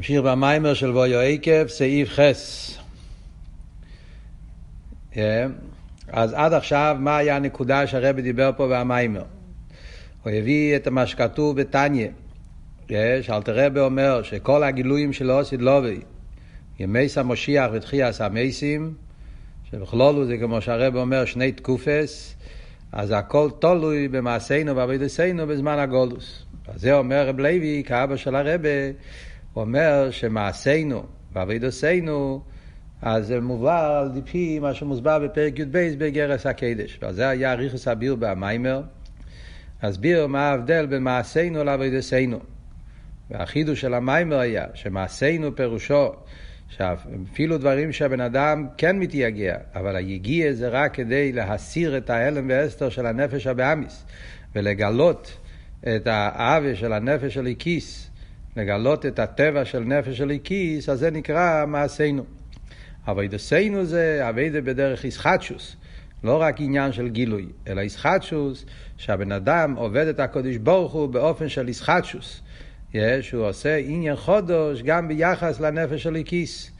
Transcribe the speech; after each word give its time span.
נמשיך 0.00 0.20
במיימר 0.20 0.74
של 0.74 0.92
בויו 0.92 1.18
עקב, 1.18 1.66
סעיף 1.66 2.08
חס. 2.08 2.78
אז 6.08 6.32
עד 6.32 6.52
עכשיו, 6.52 6.96
מה 7.00 7.16
היה 7.16 7.36
הנקודה 7.36 7.86
שהרבי 7.86 8.22
דיבר 8.22 8.50
פה 8.56 8.68
במיימר? 8.70 9.22
הוא 10.22 10.32
הביא 10.32 10.76
את 10.76 10.88
מה 10.88 11.06
שכתוב 11.06 11.60
בתניא. 11.60 12.08
שאלתר 13.22 13.66
רבי 13.66 13.80
אומר 13.80 14.22
שכל 14.22 14.62
הגילויים 14.62 15.12
של 15.12 15.30
אוסיד 15.30 15.62
לובי, 15.62 16.00
ימייס 16.78 17.18
המושיח 17.18 17.70
ותחייס 17.72 18.20
המייסים, 18.20 18.94
שבכלולו 19.70 20.26
זה 20.26 20.36
כמו 20.38 20.60
שהרבי 20.60 20.98
אומר 20.98 21.24
שני 21.24 21.52
תקופס, 21.52 22.34
אז 22.92 23.10
הכל 23.10 23.50
תלוי 23.58 24.08
במעשינו 24.08 24.76
ועבודתנו 24.76 25.46
בזמן 25.46 25.78
הגולוס. 25.78 26.46
אז 26.68 26.80
זה 26.80 26.94
אומר 26.94 27.28
רב 27.28 27.38
לוי, 27.38 27.82
כאבא 27.86 28.16
של 28.16 28.34
הרבי, 28.34 28.68
הוא 28.68 28.92
אומר 29.56 30.10
שמעשינו 30.10 31.02
ועבודתנו, 31.32 32.42
אז 33.02 33.26
זה 33.26 33.40
מובא 33.40 34.00
על 34.00 34.10
פי 34.24 34.58
מה 34.58 34.74
שמוסבר 34.74 35.18
בפרק 35.18 35.58
י"ב 35.58 35.78
בגרס 35.98 36.46
הקדש. 36.46 36.98
ועל 37.02 37.12
זה 37.12 37.28
היה 37.28 37.54
ריכוס 37.54 37.88
הביר 37.88 38.16
במיימר. 38.16 38.82
הסביר 39.82 40.26
מה 40.26 40.48
ההבדל 40.48 40.86
בין 40.86 41.02
מעשינו 41.02 41.64
לעבודתנו. 41.64 42.40
והחידוש 43.30 43.80
של 43.80 43.94
המיימר 43.94 44.38
היה 44.38 44.64
שמעשינו 44.74 45.56
פירושו 45.56 46.12
שאפילו 46.68 47.58
דברים 47.58 47.92
שהבן 47.92 48.20
אדם 48.20 48.66
כן 48.76 48.98
מתייגע, 48.98 49.56
אבל 49.74 49.96
היגיע 49.96 50.52
זה 50.52 50.68
רק 50.68 50.94
כדי 50.94 51.32
להסיר 51.32 51.96
את 51.96 52.10
ההלם 52.10 52.48
והסתר 52.48 52.88
של 52.88 53.06
הנפש 53.06 53.46
הבאמיס 53.46 54.04
ולגלות 54.54 55.38
את 55.96 56.06
העוול 56.06 56.74
של 56.74 56.92
הנפש 56.92 57.34
של 57.34 57.46
הכיס, 57.46 58.09
לגלות 58.56 59.06
את 59.06 59.18
הטבע 59.18 59.64
של 59.64 59.80
נפש 59.80 60.18
של 60.18 60.30
הכיס, 60.30 60.88
אז 60.88 60.98
זה 60.98 61.10
נקרא 61.10 61.64
מעשינו. 61.66 62.24
אבידסנו 63.06 63.84
זה 63.84 64.28
אבידה 64.28 64.60
בדרך 64.60 65.04
ישחטשוס, 65.04 65.76
לא 66.24 66.42
רק 66.42 66.60
עניין 66.60 66.92
של 66.92 67.08
גילוי, 67.08 67.46
אלא 67.66 67.80
ישחטשוס, 67.80 68.64
שהבן 68.96 69.32
אדם 69.32 69.74
עובד 69.76 70.06
את 70.06 70.20
הקודש 70.20 70.56
ברוך 70.56 70.92
הוא 70.92 71.06
באופן 71.06 71.48
של 71.48 71.68
ישחטשוס. 71.68 72.40
יש, 72.94 73.30
הוא 73.32 73.44
עושה 73.44 73.76
עניין 73.76 74.16
חודש 74.16 74.82
גם 74.82 75.08
ביחס 75.08 75.60
לנפש 75.60 76.02
של 76.02 76.16
הכיס. 76.16 76.70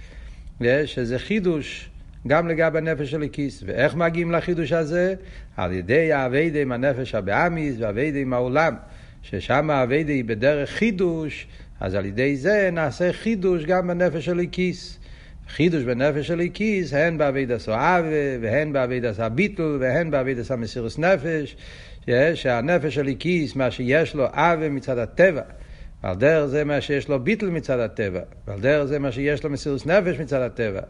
יש, 0.60 0.94
שזה 0.94 1.18
חידוש 1.18 1.91
גם 2.26 2.48
לגבי 2.48 2.78
הנפש 2.78 3.10
של 3.10 3.22
הכיס. 3.22 3.62
ואיך 3.66 3.94
מגיעים 3.94 4.32
לחידוש 4.32 4.72
הזה? 4.72 5.14
על 5.56 5.72
ידי 5.72 6.12
העבודה 6.12 6.60
עם 6.60 6.72
הנפש 6.72 7.14
הבהמית 7.14 7.76
והעבודה 7.78 8.18
עם 8.18 8.32
העולם. 8.32 8.74
ששם 9.22 9.70
העבודה 9.70 10.12
היא 10.12 10.24
בדרך 10.24 10.70
חידוש, 10.70 11.46
אז 11.80 11.94
על 11.94 12.06
ידי 12.06 12.36
זה 12.36 12.70
נעשה 12.72 13.12
חידוש 13.12 13.64
גם 13.64 13.88
בנפש 13.88 14.24
האלקית. 14.24 14.98
חידוש 15.48 15.82
בנפש 15.82 16.26
האלקית, 16.26 16.92
הן 16.94 17.18
בעבודת 17.18 17.68
האהבה, 17.68 18.08
והן 18.41 18.72
בעבודת 18.72 19.20
הביטול, 19.20 19.76
והן 19.80 20.10
בעבודת 20.10 20.50
המסירות 20.50 20.98
נפש, 20.98 21.56
שהנפש 22.34 22.94
האלקית, 22.94 23.56
מה 23.56 23.70
שיש 23.70 24.14
לו 24.14 24.26
אהבה 24.26 24.68
מצד 24.68 24.98
הטבע. 24.98 25.42
ועל 26.02 26.16
דרך 26.16 26.46
זה 26.46 26.64
מה 26.64 26.80
שיש 26.80 27.08
לו 27.08 27.20
ביטל 27.24 27.50
מצד 27.50 27.78
הטבע, 27.78 28.20
ועל 28.46 28.60
דרך 28.60 28.84
זה 28.84 28.98
מה 28.98 29.12
שיש 29.12 29.44
לו 29.44 29.50
מסירות 29.50 29.86
נפש 29.86 30.20
מצד 30.20 30.41
הטבע. 30.41 30.80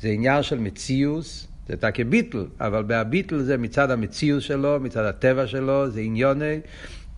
זה 0.00 0.08
עניין 0.08 0.42
של 0.42 0.58
מציאוס, 0.58 1.48
זה 1.68 1.76
תקי 1.76 2.04
ביטל, 2.04 2.46
אבל 2.60 2.82
בהביטל 2.82 3.38
זה 3.38 3.58
מצד 3.58 3.90
המציאוס 3.90 4.44
שלו, 4.44 4.80
מצד 4.80 5.04
הטבע 5.04 5.46
שלו, 5.46 5.90
זה 5.90 6.00
עניוני, 6.00 6.60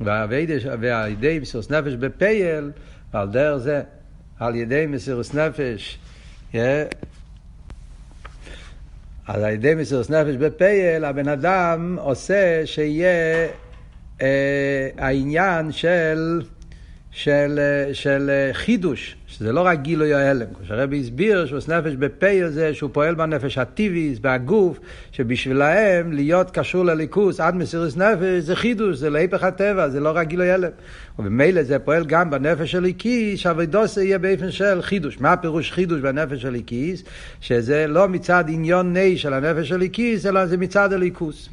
ועל 0.01 0.33
ידי 1.11 1.39
מסירות 1.43 1.71
נפש 1.71 1.93
בפייל, 1.95 2.71
ועל 3.15 3.29
דרך 3.29 3.57
זה, 3.57 3.83
על 4.39 4.55
ידי 4.55 4.87
מסירות 4.89 5.35
נפש, 5.35 5.99
yeah, 6.53 6.57
על 9.27 9.45
ידי 9.53 9.75
מסירות 9.75 10.11
נפש 10.11 10.37
בפייל, 10.37 11.05
הבן 11.05 11.29
אדם 11.29 11.99
עושה 12.01 12.63
שיהיה 12.65 13.49
אה, 14.23 14.89
העניין 14.99 15.73
של 15.73 16.43
של, 17.13 17.61
של 17.93 18.31
חידוש, 18.53 19.17
שזה 19.27 19.53
לא 19.53 19.61
רק 19.61 19.83
גילוי 19.83 20.15
ההלם. 20.15 20.47
כשהרבי 20.63 21.01
הסביר 21.01 21.47
שהוא 21.47 21.59
נפש 21.59 21.95
בפה 21.95 22.27
זה 22.49 22.75
שהוא 22.75 22.91
פועל 22.93 23.15
בנפש 23.15 23.59
הטיביס, 23.59 24.19
בהגוף, 24.19 24.81
שבשבילהם 25.13 26.13
להיות 26.13 26.51
קשור 26.51 26.85
לליכוס 26.85 27.41
עד 27.41 27.55
מסירות 27.55 27.97
נפש 27.97 28.45
זה 28.45 28.57
חידוש, 28.57 28.97
זה 28.97 29.11
להיפך 29.11 29.43
הטבע, 29.43 29.89
זה 29.89 30.01
לא 30.01 30.13
רק 30.15 30.29
גילוי 30.29 30.51
הלם. 30.51 30.71
ובמילא 31.19 31.63
זה 31.63 31.79
פועל 31.79 32.05
גם 32.07 32.31
בנפש 32.31 32.73
של 32.73 32.85
איקיס, 32.85 33.41
שהאבידוסה 33.41 34.03
יהיה 34.03 34.19
באופן 34.19 34.51
של 34.51 34.83
חידוש. 34.83 35.21
מה 35.21 35.33
הפירוש 35.33 35.73
חידוש 35.73 36.01
בנפש 36.01 36.43
של 36.43 36.55
איקיס? 36.55 37.03
שזה 37.41 37.87
לא 37.87 38.09
מצד 38.09 38.45
עניון 38.49 38.93
ני 38.93 39.19
של 39.19 39.33
הנפש 39.33 39.69
של 39.69 39.83
איקיס, 39.83 40.27
אלא 40.27 40.47
זה 40.47 40.57
מצד 40.57 40.93
הליכוס. 40.93 41.49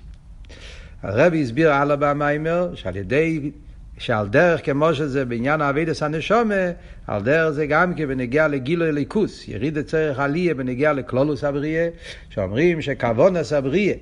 הרבי 1.04 1.42
הסביר 1.42 1.74
הלאה 1.74 1.96
במיימר, 1.96 2.76
שעל 2.76 2.96
ידי 2.96 3.52
שעל 3.98 4.28
דרך 4.28 4.66
כמו 4.66 4.94
שזה 4.94 5.26
בעניין 5.26 5.62
האבידס 5.62 6.04
הנשומה, 6.04 6.72
על 7.08 7.24
דרך 7.24 7.50
זה 7.50 7.66
גם 7.66 7.94
כי 7.94 8.06
בנגיע 8.06 8.48
לגילוי 8.48 8.92
ליכוס, 8.92 9.48
יריד 9.48 9.82
צריך 9.82 10.20
עליה 10.20 10.54
בנגיע 10.54 10.94
לכלולוס 10.94 11.44
הבריאה, 11.44 11.90
שאומרים 12.30 12.82
שכוונס 12.82 13.54
הבריאה, 13.54 13.96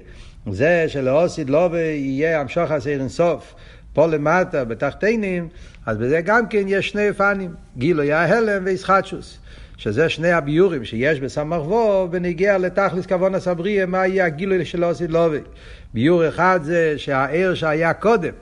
זה 0.51 0.85
שלאוסיד 0.87 1.49
לא 1.49 1.69
יהיה 1.77 2.41
המשוך 2.41 2.71
הסיר 2.71 2.99
אינסוף, 2.99 3.55
פה 3.93 4.07
למטה, 4.07 4.65
בתחתינים, 4.65 5.47
אז 5.85 5.97
בזה 5.97 6.21
גם 6.21 6.47
כן 6.47 6.63
יש 6.67 6.89
שני 6.89 7.13
פנים, 7.13 7.53
גילוי 7.77 8.13
ההלם 8.13 8.61
וישחטשוס. 8.65 9.39
שזה 9.77 10.09
שני 10.09 10.31
הביורים 10.31 10.85
שיש 10.85 11.19
בסמ"ך 11.19 11.61
וו, 11.67 12.07
בנגיע 12.11 12.57
לתכלס 12.57 13.05
כוונס 13.05 13.47
הבריאה, 13.47 13.85
מה 13.85 14.07
יהיה 14.07 14.25
הגילוי 14.25 14.65
של 14.65 14.85
אוסיד 14.85 15.11
לובי. 15.11 15.39
ביור 15.93 16.27
אחד 16.27 16.59
זה 16.63 16.93
שהער 16.97 17.53
שהיה 17.53 17.93
קודם, 17.93 18.33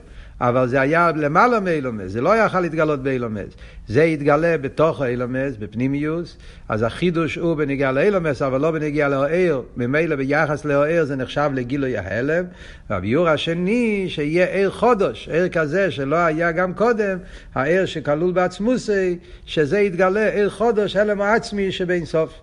אבל 0.48 0.68
זה 0.68 0.80
היה 0.80 1.10
למעלה 1.16 1.60
מאילומס, 1.60 2.10
זה 2.12 2.20
לא 2.20 2.36
יכל 2.36 2.60
להתגלות 2.60 3.02
באילומס. 3.02 3.54
זה 3.88 4.02
התגלה 4.02 4.58
בתוך 4.58 5.00
האילומס, 5.00 5.56
בפנימיוס, 5.58 6.36
אז 6.68 6.82
החידוש 6.82 7.34
הוא 7.34 7.54
בנגיע 7.54 7.92
לאילומס, 7.92 8.42
אבל 8.42 8.60
לא 8.60 8.70
בנגיע 8.70 9.08
לאוהר. 9.08 9.62
ממילא 9.76 10.16
ביחס 10.16 10.64
לאוהר 10.64 11.04
זה 11.04 11.16
נחשב 11.16 11.50
לגילוי 11.54 11.96
ההלם. 11.96 12.44
והביור 12.90 13.28
השני, 13.28 14.04
שיהיה 14.08 14.46
ער 14.46 14.70
חודש, 14.70 15.28
ער 15.32 15.48
כזה 15.48 15.90
שלא 15.90 16.16
היה 16.16 16.52
גם 16.52 16.74
קודם, 16.74 17.18
הער 17.54 17.86
שכלול 17.86 18.32
בעצמוסי, 18.32 19.18
שזה 19.46 19.80
יתגלה 19.80 20.28
ער 20.28 20.50
חודש, 20.50 20.96
הלם 20.96 21.20
העצמי 21.20 21.72
שבין 21.72 22.04
סוף. 22.04 22.40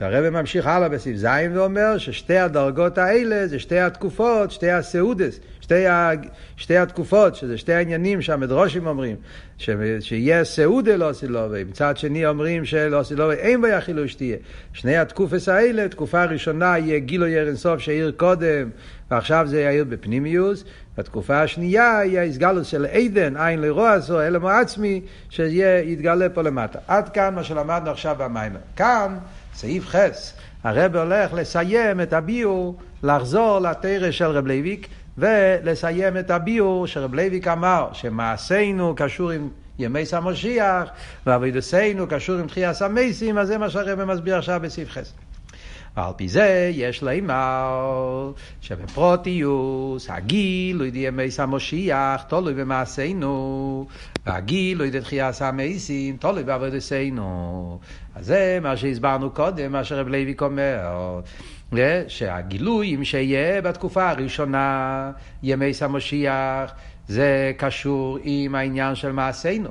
והרבא 0.00 0.30
ממשיך 0.30 0.66
הלאה 0.66 0.88
בסעיף 0.88 1.16
ז' 1.16 1.26
ואומר 1.54 1.98
ששתי 1.98 2.38
הדרגות 2.38 2.98
האלה 2.98 3.46
זה 3.46 3.58
שתי 3.58 3.78
התקופות, 3.78 4.50
שתי 4.50 4.70
הסעודס, 4.70 5.40
שתי, 5.60 5.86
ה, 5.86 6.10
שתי 6.56 6.76
התקופות, 6.76 7.34
שזה 7.34 7.58
שתי 7.58 7.72
העניינים 7.72 8.22
שהמדרושים 8.22 8.86
אומרים, 8.86 9.16
ש, 9.58 9.70
שיהיה 10.00 10.44
סעודה 10.44 10.96
לא 10.96 11.12
סילובי, 11.12 11.64
מצד 11.64 11.96
שני 11.96 12.26
אומרים 12.26 12.64
שלא 12.64 13.02
סילובי 13.02 13.34
אין 13.34 13.62
בה 13.62 13.80
חילוש 13.80 14.14
תהיה. 14.14 14.36
שני 14.72 14.96
התקופס 14.96 15.48
האלה, 15.48 15.88
תקופה 15.88 16.24
ראשונה 16.24 16.78
יהיה 16.78 16.98
גילו 16.98 17.26
ירן 17.26 17.56
סוף 17.56 17.80
שהעיר 17.80 18.12
קודם, 18.16 18.70
ועכשיו 19.10 19.46
זה 19.46 19.60
יעיר 19.60 19.84
בפנימיוס, 19.84 20.64
והתקופה 20.96 21.42
השנייה 21.42 21.98
היא 21.98 22.18
ההסגלות 22.18 22.64
של 22.64 22.86
עדן, 22.86 23.36
עין 23.36 23.60
לרוע 23.60 23.98
זו, 23.98 24.20
אלמו 24.20 24.48
עצמי, 24.48 25.00
שיתגלה 25.30 26.28
פה 26.28 26.42
למטה. 26.42 26.78
עד 26.88 27.08
כאן 27.08 27.34
מה 27.34 27.44
שלמדנו 27.44 27.90
עכשיו 27.90 28.16
במאמר. 28.18 28.58
כאן, 28.76 29.16
סעיף 29.56 29.86
ח', 29.86 30.32
הרב 30.64 30.96
הולך 30.96 31.32
לסיים 31.32 32.00
את 32.00 32.12
הביאור, 32.12 32.76
לחזור 33.02 33.58
לתורה 33.58 34.10
של 34.10 34.24
רב 34.24 34.46
לוי'ק, 34.46 34.88
ולסיים 35.18 36.16
את 36.16 36.30
הביאור 36.30 36.86
שרב 36.86 37.14
לוי'ק 37.14 37.48
אמר 37.48 37.88
שמעשינו 37.92 38.94
קשור 38.96 39.30
עם 39.30 39.48
ימות 39.78 40.06
המשיח 40.06 40.88
ועבודתנו 41.26 42.06
קשור 42.08 42.36
עם 42.36 42.46
תחיית 42.46 42.74
המתים, 42.74 43.38
אז 43.38 43.48
זה 43.48 43.58
מה 43.58 43.70
שהרב 43.70 44.04
מסביר 44.04 44.36
עכשיו 44.36 44.60
בסעיף 44.62 44.90
ח'. 44.90 45.12
ועל 45.96 46.12
פי 46.16 46.28
זה 46.28 46.70
יש 46.74 47.02
לומר 47.02 48.32
שבפרטיות 48.60 50.10
הגילוי 50.10 50.90
דימות 50.90 51.30
המשיח 51.30 52.22
תלוי 52.22 52.54
במעשינו 52.54 53.86
והגילוי 54.26 54.90
דתחיית 54.90 55.32
המתים 55.32 56.16
תלוי 56.16 56.44
בעבודתנו. 56.44 57.78
אז 58.14 58.26
זה 58.26 58.58
מה 58.62 58.76
שהסברנו 58.76 59.30
קודם, 59.30 59.72
מה 59.72 59.84
שרב 59.84 60.08
לוי'ק 60.08 60.42
אומר. 60.42 61.20
שהגילויים 62.08 63.04
שיהיה 63.04 63.62
בתקופה 63.62 64.10
הראשונה, 64.10 65.10
ימות 65.42 65.74
המשיח, 65.74 66.72
זה 67.08 67.52
קשור 67.56 68.18
עם 68.22 68.54
העניין 68.54 68.94
של 68.94 69.12
מעשינו. 69.12 69.70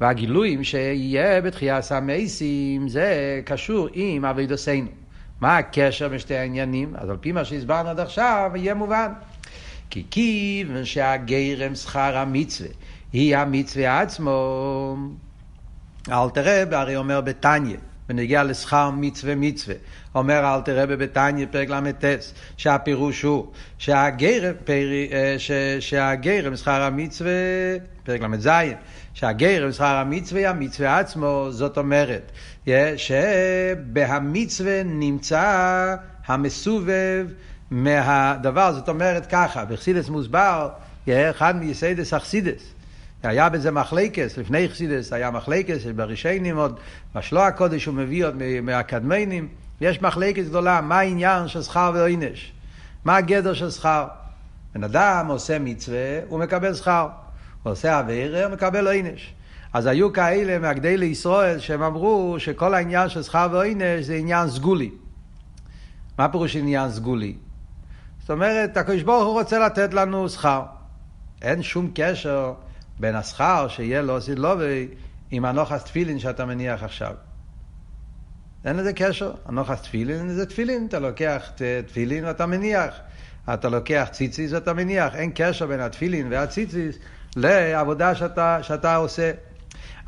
והגילויים 0.00 0.64
שיהיה 0.64 1.40
בתחיית 1.40 1.92
המתים, 1.92 2.88
זה 2.88 3.40
קשור 3.44 3.88
עם 3.92 4.24
עבודתנו. 4.24 5.03
מה 5.40 5.58
הקשר 5.58 6.08
בין 6.08 6.18
שתי 6.18 6.36
העניינים? 6.36 6.92
אז 6.96 7.10
על 7.10 7.16
פי 7.16 7.32
מה 7.32 7.44
שהסברנו 7.44 7.88
עד 7.88 8.00
עכשיו, 8.00 8.50
יהיה 8.54 8.74
מובן. 8.74 9.12
כי 9.90 10.04
כיוון 10.10 10.84
שהגרם 10.84 11.74
שכר 11.74 12.16
המצווה 12.16 12.68
היא 13.12 13.36
המצווה 13.36 14.00
עצמו, 14.00 14.96
אלתר 16.10 16.42
רב 16.44 16.74
הרי 16.74 16.96
אומר 16.96 17.20
בתניא, 17.20 17.76
בנגיע 18.08 18.44
לשכר 18.44 18.90
מצווה 18.90 19.34
מצווה. 19.34 19.74
אומר 20.14 20.54
אלתר 20.54 20.82
רבי 20.82 20.96
בתניא 20.96 21.46
פרק 21.50 21.68
ל"ט, 21.68 22.04
שהפירוש 22.56 23.22
הוא 23.22 23.46
שהגרם, 23.78 24.54
אה, 24.68 25.36
שהגרם 25.80 26.56
שכר 26.56 26.82
המצווה, 26.82 27.32
פרק 28.04 28.20
ל"ז, 28.20 28.48
שהגרם 29.14 29.72
שכר 29.72 29.96
המצווה, 29.96 30.50
המצווה 30.50 30.98
עצמו, 30.98 31.46
זאת 31.50 31.78
אומרת, 31.78 32.32
שבהמצווה 32.96 34.82
נמצא 34.84 35.96
המסובב 36.26 37.26
מהדבר, 37.70 38.72
זאת 38.72 38.88
אומרת 38.88 39.26
ככה, 39.26 39.64
בחסידות 39.64 40.08
מוסבר, 40.08 40.68
אחד 41.08 41.56
מיסודות 41.56 42.14
החסידות. 42.14 42.74
היה 43.22 43.48
בזה 43.48 43.70
מחלוקת, 43.70 44.38
לפני 44.38 44.68
חסידות 44.68 45.12
היה 45.12 45.30
מחלוקת, 45.30 45.86
בראשונים 45.96 46.56
עוד, 46.56 46.80
בשל"ה 47.14 47.46
הקדוש 47.46 47.84
הוא 47.84 47.94
מביא 47.94 48.24
עוד 48.24 48.34
מהקדמונים, 48.62 49.48
יש 49.80 50.02
מחלקת 50.02 50.44
גדולה, 50.44 50.80
מה 50.80 50.98
העניין 50.98 51.48
של 51.48 51.62
שכר 51.62 51.90
ועונש? 51.94 52.52
מה 53.04 53.16
הגדר 53.16 53.54
של 53.54 53.70
שכר? 53.70 54.06
בן 54.74 54.84
אדם 54.84 55.26
עושה 55.28 55.58
מצווה, 55.58 56.18
הוא 56.28 56.38
מקבל 56.38 56.74
שכר. 56.74 57.08
הוא 57.62 57.72
עושה 57.72 57.98
עבירה, 57.98 58.44
הוא 58.44 58.52
מקבל 58.54 58.86
עונש. 58.86 59.34
אז 59.74 59.86
היו 59.86 60.12
כאלה 60.12 60.58
מגדולי 60.58 60.96
ישראל 60.96 61.58
שהם 61.58 61.82
אמרו 61.82 62.36
שכל 62.38 62.74
העניין 62.74 63.08
של 63.08 63.22
שכר 63.22 63.48
ועונש 63.52 64.04
זה 64.04 64.14
עניין 64.14 64.50
סגולי. 64.50 64.90
מה 66.18 66.28
פירוש 66.28 66.56
עניין 66.56 66.90
סגולי? 66.90 67.36
זאת 68.20 68.30
אומרת, 68.30 68.76
הקדוש 68.76 69.02
ברוך 69.02 69.24
הוא 69.24 69.32
רוצה 69.32 69.58
לתת 69.58 69.94
לנו 69.94 70.28
שכר. 70.28 70.62
אין 71.42 71.62
שום 71.62 71.90
קשר 71.94 72.52
בין 73.00 73.14
השכר 73.14 73.68
שיהיה 73.68 74.02
לו 74.02 74.20
סידלובי 74.20 74.88
עם 75.30 75.44
הנוחס 75.44 75.84
תפילין 75.84 76.18
שאתה 76.18 76.44
מניח 76.44 76.82
עכשיו. 76.82 77.14
אין 78.64 78.76
לזה 78.76 78.92
קשר. 78.92 79.32
הנוחס 79.46 79.82
תפילין 79.82 80.28
זה 80.28 80.46
תפילין, 80.46 80.86
אתה 80.88 80.98
לוקח 80.98 81.50
תפילין 81.86 82.24
ואתה 82.24 82.46
מניח. 82.46 82.94
אתה 83.54 83.68
לוקח 83.68 84.08
ציציס 84.12 84.52
ואתה 84.52 84.72
מניח. 84.72 85.14
אין 85.14 85.30
קשר 85.34 85.66
בין 85.66 85.80
התפילין 85.80 86.26
והציציס 86.30 86.96
לעבודה 87.36 88.14
שאתה, 88.14 88.58
שאתה 88.62 88.96
עושה. 88.96 89.32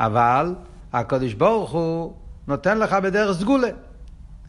אבל 0.00 0.54
הקדוש 0.92 1.34
ברוך 1.34 1.70
הוא 1.70 2.14
נותן 2.46 2.78
לך 2.78 2.92
בדרך 2.92 3.38
סגולה. 3.38 3.68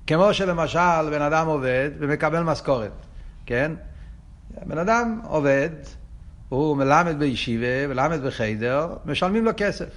כמו 0.07 0.33
שלמשל 0.33 1.09
בן 1.11 1.21
אדם 1.21 1.47
עובד 1.47 1.89
ומקבל 1.99 2.43
משכורת, 2.43 2.91
כן? 3.45 3.71
בן 4.65 4.77
אדם 4.77 5.19
עובד, 5.23 5.69
הוא 6.49 6.77
מלמד 6.77 7.19
בישיבה, 7.19 7.87
מלמד 7.87 8.21
בחיידר, 8.21 8.95
משלמים 9.05 9.45
לו 9.45 9.51
כסף. 9.57 9.89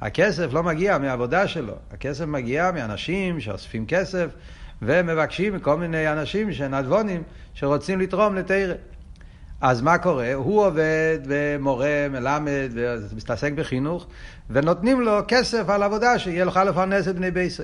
הכסף 0.00 0.52
לא 0.52 0.62
מגיע 0.62 0.98
מהעבודה 0.98 1.48
שלו, 1.48 1.74
הכסף 1.92 2.24
מגיע 2.24 2.70
מאנשים 2.70 3.40
שאוספים 3.40 3.86
כסף 3.86 4.26
ומבקשים 4.82 5.54
מכל 5.56 5.76
מיני 5.76 6.12
אנשים 6.12 6.52
שנדבונים 6.52 7.22
שרוצים 7.54 8.00
לתרום 8.00 8.34
לתרא. 8.34 8.74
אז 9.60 9.82
מה 9.82 9.98
קורה? 9.98 10.34
הוא 10.34 10.66
עובד 10.66 11.18
ומורה, 11.24 12.06
מלמד, 12.10 12.70
ומתעסק 12.74 13.52
בחינוך, 13.52 14.06
ונותנים 14.50 15.00
לו 15.00 15.20
כסף 15.28 15.68
על 15.68 15.82
עבודה 15.82 16.18
שיהיה 16.18 16.44
לך 16.44 16.56
לפרנס 16.56 17.08
את 17.08 17.16
בני 17.16 17.30
ביסי. 17.30 17.62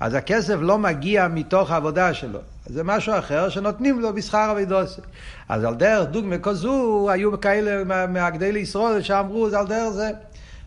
אז 0.00 0.14
הכסף 0.14 0.56
לא 0.60 0.78
מגיע 0.78 1.28
מתוך 1.28 1.70
העבודה 1.70 2.14
שלו, 2.14 2.38
זה 2.66 2.84
משהו 2.84 3.18
אחר 3.18 3.48
שנותנים 3.48 4.00
לו 4.00 4.14
בשכר 4.14 4.52
אבידוסי. 4.52 5.00
אז 5.48 5.64
על 5.64 5.74
דרך 5.74 6.08
דוגמא 6.08 6.36
כזו, 6.42 7.08
היו 7.10 7.40
כאלה 7.40 8.06
מהגדי 8.06 8.52
לישראל 8.52 9.02
שאמרו, 9.02 9.50
זה 9.50 9.58
על 9.58 9.66
דרך 9.66 9.88
זה. 9.88 10.10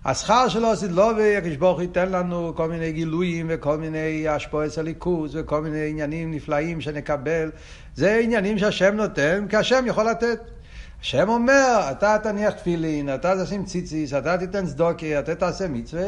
השכר 0.06 0.48
שלו 0.48 0.72
עשית 0.72 0.92
לא 0.92 1.14
והקדוש 1.18 1.56
ברוך 1.56 1.82
ייתן 1.82 2.12
לנו 2.12 2.54
כל 2.56 2.68
מיני 2.68 2.92
גילויים 2.92 3.48
וכל 3.50 3.78
מיני 3.78 4.28
השפועס 4.28 4.78
הליכוז 4.78 5.36
וכל 5.36 5.62
מיני 5.62 5.90
עניינים 5.90 6.32
נפלאים 6.32 6.82
שנקבל. 6.82 7.52
זה 7.96 8.20
עניינים 8.24 8.58
שהשם 8.58 8.96
נותן, 8.96 9.46
כי 9.50 9.58
השם 9.58 9.84
יכול 9.88 10.10
לתת. 10.10 10.40
השם 11.02 11.30
אומר, 11.30 11.88
אתה 11.92 12.18
תניח 12.24 12.54
תפילין, 12.54 13.14
אתה 13.16 13.44
תשים 13.44 13.66
ציציס, 13.66 14.14
אתה 14.14 14.38
תיתן 14.38 14.66
צדוקי, 14.66 15.20
אתה 15.20 15.36
תעשה 15.36 15.68
מצווה, 15.68 16.08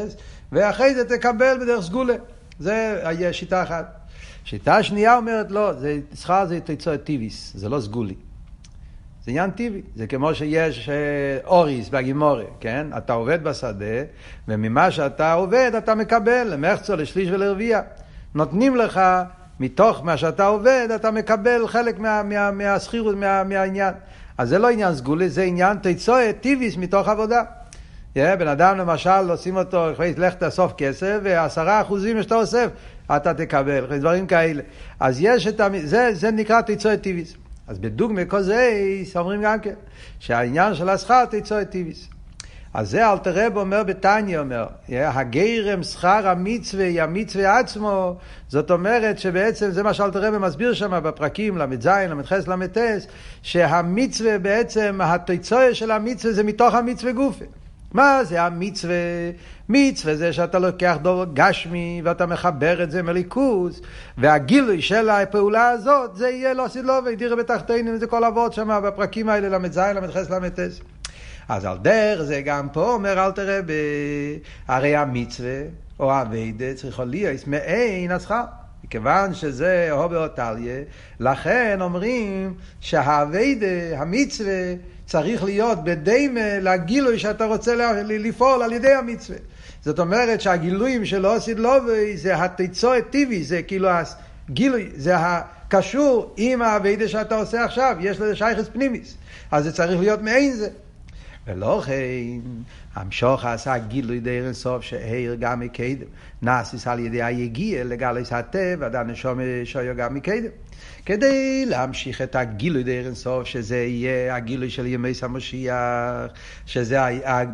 ואחרי 0.52 0.94
זה 0.94 1.04
תקבל 1.08 1.58
בדרך 1.60 1.84
סגולה. 1.84 2.14
זה 2.58 3.02
שיטה 3.32 3.62
אחת. 3.62 3.98
שיטה 4.44 4.82
שנייה 4.82 5.16
אומרת, 5.16 5.50
לא, 5.50 5.72
זה, 5.72 6.00
שכר 6.14 6.46
זה 6.46 6.60
תצוע 6.60 6.96
טיביס, 6.96 7.52
זה 7.54 7.68
לא 7.68 7.80
סגולי. 7.80 8.14
זה 9.24 9.30
עניין 9.30 9.50
טבעי. 9.50 9.82
זה 9.96 10.06
כמו 10.06 10.34
שיש 10.34 10.88
אה, 10.88 10.94
אוריס 11.44 11.88
בגימורי, 11.88 12.44
כן? 12.60 12.86
אתה 12.96 13.12
עובד 13.12 13.44
בשדה, 13.44 14.02
וממה 14.48 14.90
שאתה 14.90 15.32
עובד 15.32 15.72
אתה 15.78 15.94
מקבל 15.94 16.46
למחצו, 16.50 16.96
לשליש 16.96 17.28
ולרביע. 17.30 17.80
נותנים 18.34 18.76
לך, 18.76 19.00
מתוך 19.60 20.04
מה 20.04 20.16
שאתה 20.16 20.46
עובד, 20.46 20.88
אתה 20.94 21.10
מקבל 21.10 21.68
חלק 21.68 21.98
מהשכירות, 22.52 23.14
מה, 23.14 23.20
מה, 23.20 23.48
מהעניין. 23.48 23.94
אז 24.42 24.48
זה 24.48 24.58
לא 24.58 24.70
עניין 24.70 24.94
סגולי, 24.94 25.28
זה 25.28 25.42
עניין 25.42 25.76
תצועה 25.82 26.32
טיביס 26.32 26.76
מתוך 26.76 27.08
עבודה. 27.08 27.42
Yeah, 28.14 28.36
בן 28.38 28.48
אדם 28.48 28.78
למשל, 28.78 29.30
עושים 29.30 29.56
אותו, 29.56 29.90
לך 30.18 30.34
תאסוף 30.34 30.72
כסף, 30.78 31.18
ועשרה 31.22 31.80
אחוזים 31.80 32.22
שאתה 32.22 32.34
אוסף, 32.34 32.68
אתה 33.16 33.34
תקבל, 33.34 33.98
דברים 33.98 34.26
כאלה. 34.26 34.62
אז 35.00 35.16
יש 35.20 35.46
את 35.46 35.60
ה... 35.60 35.68
זה, 35.84 36.10
זה 36.12 36.30
נקרא 36.30 36.60
תצועה 36.60 36.96
טיביס. 36.96 37.34
אז 37.68 37.78
בדוגמא 37.78 38.22
כוזייס 38.28 39.16
אומרים 39.16 39.42
גם 39.42 39.60
כן, 39.60 39.74
שהעניין 40.18 40.74
של 40.74 40.88
השכר 40.88 41.24
תצועה 41.24 41.64
טיביס. 41.64 42.08
אז 42.74 42.90
זה 42.90 43.10
אלתר 43.10 43.32
רב 43.34 43.56
אומר 43.56 43.82
בתניא 43.82 44.38
אומר, 44.38 44.66
הגרם 44.88 45.82
שכר 45.82 46.28
המצווה 46.28 46.84
היא 46.84 47.02
המצווה 47.02 47.58
עצמו, 47.58 48.16
זאת 48.48 48.70
אומרת 48.70 49.18
שבעצם 49.18 49.70
זה 49.70 49.82
מה 49.82 49.94
שאלתר 49.94 50.22
רב 50.22 50.38
מסביר 50.38 50.74
שם 50.74 51.00
בפרקים 51.04 51.58
ל"ז, 51.58 51.86
ל"ח, 51.86 52.32
ל"ט, 52.32 52.78
שהמצווה 53.42 54.38
בעצם, 54.38 55.00
התוצאה 55.02 55.74
של 55.74 55.90
המצווה 55.90 56.32
זה 56.32 56.42
מתוך 56.42 56.74
המצווה 56.74 57.12
גופה. 57.12 57.44
מה 57.92 58.24
זה 58.24 58.42
המצווה? 58.42 58.94
מצווה 59.68 60.16
זה 60.16 60.32
שאתה 60.32 60.58
לוקח 60.58 60.96
דור 61.02 61.24
גשמי 61.34 62.02
ואתה 62.04 62.26
מחבר 62.26 62.82
את 62.82 62.90
זה 62.90 63.02
מליכוז, 63.02 63.80
והגילוי 64.18 64.82
של 64.82 65.08
הפעולה 65.08 65.68
הזאת 65.68 66.16
זה 66.16 66.28
יהיה 66.28 66.54
לא 66.54 66.64
עשית 66.64 66.84
לו 66.84 66.94
וידירה 67.04 67.36
בתחתינו, 67.36 67.98
זה 67.98 68.06
כל 68.06 68.24
אבות 68.24 68.52
שם 68.52 68.80
בפרקים 68.84 69.28
האלה 69.28 69.58
ל"ז, 69.58 69.78
ל"ח, 69.78 70.16
ל"ט. 70.30 70.60
אז 71.52 71.64
על 71.64 71.78
דרך 71.78 72.22
זה 72.22 72.40
גם 72.40 72.68
פה 72.72 72.92
אומר 72.92 73.26
אל 73.26 73.32
תראה, 73.32 73.60
הרי 74.68 74.96
המצווה 74.96 75.60
או 76.00 76.12
האביידה 76.12 76.74
צריכו 76.74 77.04
להיות 77.04 77.46
מעין 77.46 78.10
השכר. 78.10 78.42
מכיוון 78.84 79.34
שזה 79.34 79.88
הובה 79.90 80.16
אותליה, 80.16 80.82
לכן 81.20 81.78
אומרים 81.80 82.54
שהאביידה, 82.80 83.66
המצווה, 83.96 84.74
צריך 85.06 85.44
להיות 85.44 85.84
בדיימה 85.84 86.58
לגילוי 86.60 87.18
שאתה 87.18 87.44
רוצה 87.44 87.74
לפעול 88.04 88.62
על 88.62 88.72
ידי 88.72 88.92
המצווה. 88.92 89.38
זאת 89.82 89.98
אומרת 89.98 90.40
שהגילויים 90.40 91.04
של 91.04 91.26
אוסיד 91.26 91.58
לובי 91.58 92.16
זה 92.16 92.44
התיצורת 92.44 93.04
טבעי, 93.10 93.44
זה 93.44 93.62
כאילו 93.62 93.88
הגילוי, 94.48 94.88
זה 94.96 95.14
הקשור 95.16 96.34
עם 96.36 96.62
האביידה 96.62 97.08
שאתה 97.08 97.36
עושה 97.36 97.64
עכשיו, 97.64 97.96
יש 98.00 98.20
לזה 98.20 98.36
שייכס 98.36 98.68
פנימיס. 98.72 99.14
אז 99.50 99.64
זה 99.64 99.72
צריך 99.72 100.00
להיות 100.00 100.22
מעין 100.22 100.52
זה. 100.52 100.68
ולא 101.46 101.82
כן, 101.86 102.40
המשוך 102.94 103.44
עשה 103.44 103.78
גילוי 103.78 104.20
דרך 104.20 104.44
אינסוף 104.44 104.82
שהעיר 104.82 105.34
גם 105.34 105.60
מקדם. 105.60 106.06
נאסיס 106.42 106.86
על 106.86 106.98
ידי 106.98 107.22
היגיע 107.22 107.84
לגלס 107.84 108.32
הטבע, 108.32 108.86
עד 108.86 108.96
הנשום 108.96 109.38
שויו 109.64 109.96
גם 109.96 110.14
מקדם. 110.14 110.50
כדי 111.06 111.66
להמשיך 111.66 112.22
את 112.22 112.36
הגילוי 112.36 112.82
דרך 112.82 113.06
אינסוף, 113.06 113.46
שזה 113.46 113.76
יהיה 113.76 114.36
הגילוי 114.36 114.70
של 114.70 114.86
ימי 114.86 115.12
המשיח, 115.22 115.76
שזה, 116.66 116.98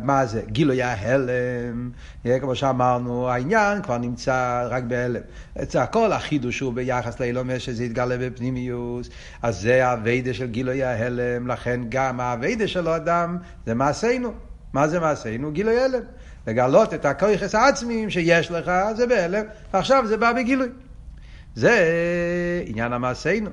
מה 0.03 0.25
זה? 0.25 0.41
גילוי 0.47 0.81
ההלם. 0.81 1.91
כמו 2.41 2.55
שאמרנו, 2.55 3.29
העניין 3.29 3.81
כבר 3.81 3.97
נמצא 3.97 4.67
רק 4.69 4.83
בהלם. 4.83 5.21
זה 5.55 5.81
הכל 5.81 6.11
החידוש 6.11 6.59
הוא 6.59 6.73
ביחס 6.73 7.19
לאילומס, 7.19 7.61
שזה 7.61 7.83
יתגלה 7.83 8.17
בפנימיוס, 8.17 9.09
אז 9.41 9.61
זה 9.61 9.87
האביידה 9.87 10.33
של 10.33 10.47
גילוי 10.47 10.83
ההלם, 10.83 11.47
לכן 11.47 11.79
גם 11.89 12.19
האביידה 12.19 12.67
של 12.67 12.87
האדם 12.87 13.37
זה 13.65 13.73
מעשינו. 13.73 14.48
מה 14.73 14.87
זה 14.87 14.99
מעשינו? 14.99 15.51
גילוי 15.51 15.79
הלם. 15.79 16.01
לגלות 16.47 16.93
את 16.93 17.05
הכויכס 17.05 17.55
העצמיים 17.55 18.09
שיש 18.09 18.51
לך, 18.51 18.71
זה 18.95 19.07
בהלם, 19.07 19.45
ועכשיו 19.73 20.07
זה 20.07 20.17
בא 20.17 20.33
בגילוי. 20.33 20.69
זה 21.55 21.83
עניין 22.65 22.93
המעשינו. 22.93 23.49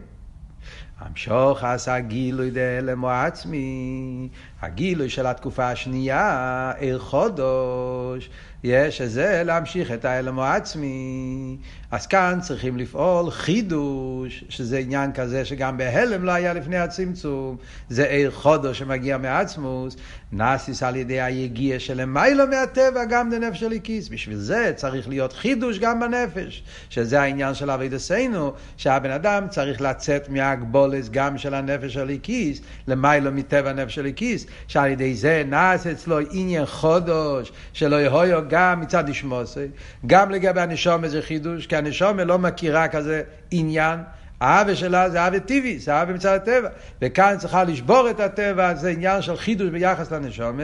המשוך 1.01 1.65
עשה 1.65 2.01
גילוי 2.01 2.51
דהלם 2.51 3.05
או 3.05 3.11
עצמי, 3.11 4.29
הגילוי 4.63 5.09
של 5.09 5.27
התקופה 5.27 5.71
השנייה, 5.71 6.73
עיר 6.79 6.99
חודש, 6.99 8.31
יש 8.65 8.99
שזה 8.99 9.43
להמשיך 9.45 9.93
את 9.93 10.05
האלמו 10.05 10.45
העצמי. 10.45 11.57
אז 11.91 12.07
כאן 12.07 12.39
צריכים 12.43 12.77
לפעול 12.77 13.31
חידוש, 13.31 14.45
שזה 14.49 14.79
עניין 14.79 15.13
כזה 15.13 15.45
שגם 15.45 15.77
בהלם 15.77 16.25
לא 16.25 16.33
היה 16.33 16.53
לפני 16.53 16.77
הצמצום. 16.77 17.57
זה 17.89 18.05
עיר 18.05 18.31
חודש 18.31 18.79
שמגיע 18.79 19.19
מעצמוס, 19.19 19.97
נאסיס 20.33 20.83
על 20.83 20.97
ידי 20.97 21.21
היגיע 21.21 21.81
שלמיילו 21.81 22.47
מהטבע 22.47 23.05
גם 23.05 23.31
לנפש 23.31 23.61
של 23.61 23.73
הכיס. 23.73 24.09
בשביל 24.09 24.37
זה 24.37 24.73
צריך 24.77 25.09
להיות 25.09 25.33
חידוש 25.33 25.79
גם 25.79 26.01
בנפש, 26.01 26.63
שזה 26.91 27.21
העניין 27.21 27.55
של 27.55 27.71
אבידסנו, 27.71 28.53
שהבן 28.77 29.11
אדם 29.11 29.47
צריך 29.49 29.81
לצאת 29.81 30.29
מהגבולס 30.29 31.09
גם 31.09 31.39
של 31.39 31.55
הנפש 31.55 31.95
של 31.95 32.11
הכיס, 32.11 32.61
למיילו 32.89 33.33
מטבע 33.33 33.71
הנפש 33.71 33.95
של 33.95 34.07
הכיס, 34.07 34.46
שעל 34.69 34.91
ידי 34.91 35.15
זה 35.15 35.43
נעשה 35.47 35.93
אצלו 35.93 36.19
עניין 36.31 36.67
חודש, 36.67 37.53
שלא 37.73 37.97
יהיו 37.97 38.43
גם 38.49 38.81
מצד 38.81 39.09
ישמוסי, 39.09 39.67
גם 40.07 40.31
לגבי 40.31 40.61
הנשמה 40.61 41.09
זה 41.09 41.23
חידוש, 41.23 41.67
כי 41.67 41.77
הנשמה 41.77 42.21
לא 42.21 42.39
מכירה 42.39 42.89
כזה 42.89 43.23
עניין. 43.51 44.01
האהבה 44.41 44.77
שלה 44.77 45.11
זה 45.11 45.23
אהבה 45.23 45.41
טבעי, 45.41 45.79
זה 45.79 45.95
אהבה 45.95 46.15
מצד 46.15 46.35
הטבע. 46.35 46.69
וכאן 47.03 47.35
צריכה 47.39 47.65
לשבור 47.65 48.11
את 48.11 48.21
הטבע, 48.21 48.75
זה 48.75 48.91
עניין 48.91 49.23
של 49.23 49.37
חידוש 49.37 49.71
ביחס 49.71 50.13
לנשמה, 50.13 50.61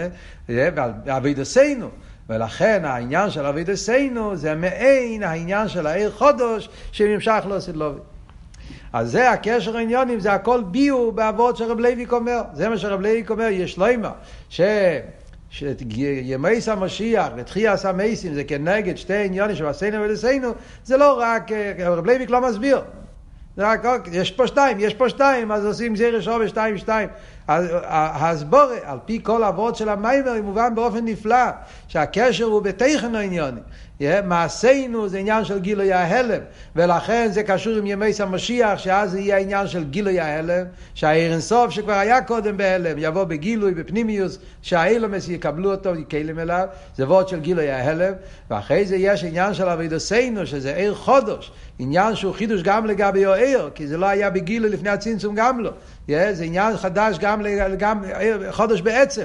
ועבודתנו. 0.48 1.88
ולכן 2.28 2.84
העניין 2.84 3.30
של 3.30 3.46
עבודתנו 3.46 4.36
זה 4.36 4.54
מעין 4.54 5.22
העניין 5.22 5.68
של 5.68 5.86
האור 5.86 6.10
חדש 6.10 6.68
שנמשך 6.92 7.44
לעתיד 7.48 7.60
לבוא. 7.60 8.00
אז 8.92 9.10
זה 9.10 9.30
הקשר 9.30 9.76
העניינים, 9.76 10.20
זה 10.20 10.32
הכל 10.32 10.62
ביאור 10.62 11.12
באבות 11.12 11.56
שרב 11.56 11.80
לייביק 11.80 12.12
אומר. 12.12 12.42
זה 12.52 12.68
מה 12.68 12.78
שרב 12.78 13.00
לייביק 13.00 13.30
אומר, 13.30 13.46
יש 13.50 13.78
לו 13.78 13.86
אימה, 13.86 14.10
ש... 14.50 14.60
שימות 15.50 16.68
המשיח 16.68 17.28
ותחיית 17.36 17.86
המתים 17.86 18.34
זה 18.34 18.44
כנגד 18.44 18.96
שתי 18.96 19.24
עניינים 19.24 19.56
שמעשינו 19.56 20.02
ועבודתנו, 20.02 20.48
זה 20.84 20.96
לא 20.96 21.20
רק, 21.20 21.50
רב 21.78 22.06
לייביק 22.06 22.30
לא 22.30 22.48
מסביר. 22.48 22.82
זה 23.56 23.70
רק, 23.70 24.08
יש 24.12 24.30
פה 24.30 24.46
שתיים, 24.46 24.80
יש 24.80 24.94
פה 24.94 25.08
שתיים, 25.08 25.52
אז 25.52 25.66
עושים 25.66 25.92
גזירה 25.92 26.20
שווה 26.20 26.48
שתיים 26.48 26.78
שתיים. 26.78 27.08
ההסברה, 27.48 28.76
על 28.84 28.98
פי 29.04 29.20
כל 29.22 29.44
אבות 29.44 29.76
של 29.76 29.88
המאמר, 29.88 30.42
מובן 30.42 30.74
באופן 30.74 31.04
נפלא, 31.04 31.46
שהקשר 31.88 32.44
הוא 32.44 32.62
בתוכן 32.62 33.14
העניינים. 33.14 33.62
מעשינו 34.24 35.08
זה 35.08 35.18
עניין 35.18 35.44
של 35.44 35.58
גילוי 35.58 35.92
ההעלם, 35.92 36.40
ולכן 36.76 37.28
זה 37.32 37.42
קשור 37.42 37.72
עם 37.76 37.86
ימי 37.86 38.10
המשיח, 38.20 38.78
שאז 38.78 39.10
זה 39.10 39.20
יהיה 39.20 39.36
העניין 39.36 39.66
של 39.66 39.84
גילוי 39.84 40.20
ההעלם, 40.20 40.66
שהעיר 40.94 41.32
אינסוף 41.32 41.70
שכבר 41.70 41.92
היה 41.92 42.22
קודם 42.22 42.56
בהלם, 42.56 42.96
יבוא 42.98 43.24
בגילוי, 43.24 43.74
בפנימיוס, 43.74 44.38
שהאילומס 44.62 45.28
יקבלו 45.28 45.70
אותו, 45.70 45.94
יקלם 45.96 46.38
אליו, 46.38 46.66
זה 46.96 47.06
וורד 47.06 47.28
של 47.28 47.40
גילוי 47.40 47.70
ההלם, 47.70 48.12
ואחרי 48.50 48.86
זה 48.86 48.96
יש 48.96 49.24
עניין 49.24 49.54
של 49.54 49.68
אבידוסינו, 49.68 50.46
שזה 50.46 50.74
עיר 50.74 50.94
חודש, 50.94 51.52
עניין 51.82 52.14
שהוא 52.14 52.34
חידוש 52.34 52.62
גם 52.62 52.86
לגבי 52.86 53.26
העיר, 53.26 53.70
כי 53.74 53.86
זה 53.86 53.96
לא 53.96 54.06
היה 54.06 54.30
בגילוי 54.30 54.70
לפני 54.70 54.90
הצמצום 54.90 55.34
גם 55.34 55.60
לא. 55.60 55.70
זה 56.08 56.44
עניין 56.44 56.76
חדש 56.76 57.18
גם, 57.18 57.42
גם 57.78 58.04
חודש 58.50 58.80
בעצם. 58.80 59.24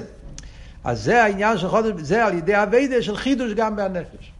אז 0.84 1.02
זה 1.02 1.22
העניין 1.22 1.58
של 1.58 1.68
חודש, 1.68 1.92
זה 2.00 2.24
על 2.24 2.34
ידי 2.34 2.62
אביידה 2.62 3.02
של 3.02 3.16
חידוש 3.16 3.52
גם 3.52 3.76
בהנפש. 3.76 4.32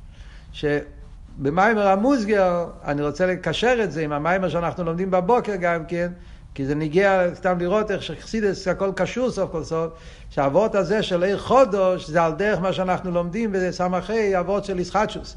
שבמיימר 0.52 1.88
המוסגר, 1.88 2.66
אני 2.84 3.02
רוצה 3.02 3.26
לקשר 3.26 3.78
את 3.84 3.92
זה 3.92 4.00
עם 4.02 4.12
המיימר 4.12 4.48
שאנחנו 4.48 4.84
לומדים 4.84 5.10
בבוקר 5.10 5.56
גם 5.56 5.84
כן, 5.84 6.08
כי 6.54 6.66
זה 6.66 6.74
נגיע 6.74 7.24
סתם 7.34 7.58
לראות 7.58 7.90
איך 7.90 8.02
שחסידס 8.02 8.68
הכל 8.68 8.90
קשור 8.96 9.30
סוף 9.30 9.50
כל 9.52 9.64
סוף, 9.64 9.92
שהאבות 10.30 10.74
הזה 10.74 11.02
של 11.02 11.22
עיר 11.22 11.38
חודש 11.38 12.10
זה 12.10 12.22
על 12.22 12.32
דרך 12.32 12.60
מה 12.60 12.72
שאנחנו 12.72 13.10
לומדים 13.10 13.52
בסמכי 13.52 14.38
אבות 14.38 14.64
של 14.64 14.80
ישחטשוס. 14.80 15.36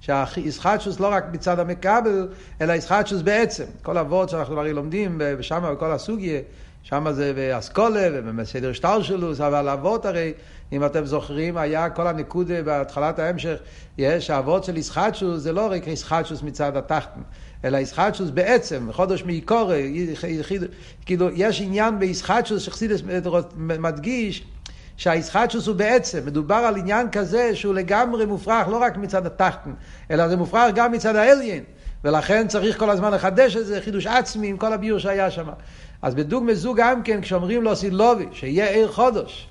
שהישחטשוס 0.00 1.00
לא 1.00 1.08
רק 1.08 1.24
מצד 1.32 1.58
המקבל, 1.58 2.28
אלא 2.60 2.72
ישחטשוס 2.72 3.22
בעצם. 3.22 3.64
כל 3.82 3.98
אבות 3.98 4.28
שאנחנו 4.28 4.60
הרי 4.60 4.72
לומדים, 4.72 5.20
ושם 5.38 5.62
בכל 5.72 5.92
הסוגיה, 5.92 6.40
שם 6.82 7.06
זה 7.12 7.32
באסכולה 7.36 8.08
ובסדר 8.12 8.72
שטלשלוס, 8.72 9.40
אבל 9.40 9.68
אבות 9.68 10.06
הרי, 10.06 10.32
אם 10.72 10.84
אתם 10.84 11.04
זוכרים, 11.04 11.56
היה 11.56 11.90
כל 11.90 12.06
הנקודה 12.06 12.62
בהתחלת 12.62 13.18
ההמשך, 13.18 13.58
יש 13.98 14.30
האבות 14.30 14.64
של 14.64 14.76
ישחטשוס, 14.76 15.40
זה 15.40 15.52
לא 15.52 15.70
רק 15.70 15.86
ישחטשוס 15.86 16.42
מצד 16.42 16.76
התחתן, 16.76 17.20
אלא 17.64 17.78
ישחטשוס 17.78 18.30
בעצם, 18.30 18.88
חודש 18.92 19.22
מעיקורי, 19.22 20.06
כאילו 21.06 21.28
יש 21.34 21.60
עניין 21.60 21.98
בישחטשוס 21.98 22.62
שחסידס 22.62 23.00
מדגיש, 23.56 24.44
שהישחטשוס 25.00 25.66
הוא 25.66 25.76
בעצם, 25.76 26.26
מדובר 26.26 26.54
על 26.54 26.76
עניין 26.76 27.10
כזה 27.10 27.56
שהוא 27.56 27.74
לגמרי 27.74 28.26
מופרך 28.26 28.68
לא 28.68 28.76
רק 28.76 28.96
מצד 28.96 29.26
התחתן, 29.26 29.70
אלא 30.10 30.28
זה 30.28 30.36
מופרך 30.36 30.74
גם 30.74 30.92
מצד 30.92 31.16
האליין. 31.16 31.64
ולכן 32.04 32.48
צריך 32.48 32.78
כל 32.78 32.90
הזמן 32.90 33.12
לחדש 33.12 33.56
את 33.56 33.66
זה, 33.66 33.80
חידוש 33.80 34.06
עצמי 34.06 34.46
עם 34.46 34.56
כל 34.56 34.72
הביור 34.72 34.98
שהיה 34.98 35.30
שם. 35.30 35.48
אז 36.02 36.14
בדוגמא 36.14 36.54
זו 36.54 36.74
גם 36.74 37.02
כן, 37.02 37.20
כשאומרים 37.20 37.62
לו 37.62 37.76
סילובי, 37.76 38.26
שיהיה 38.32 38.70
עיר 38.70 38.92
חודש. 38.92 39.48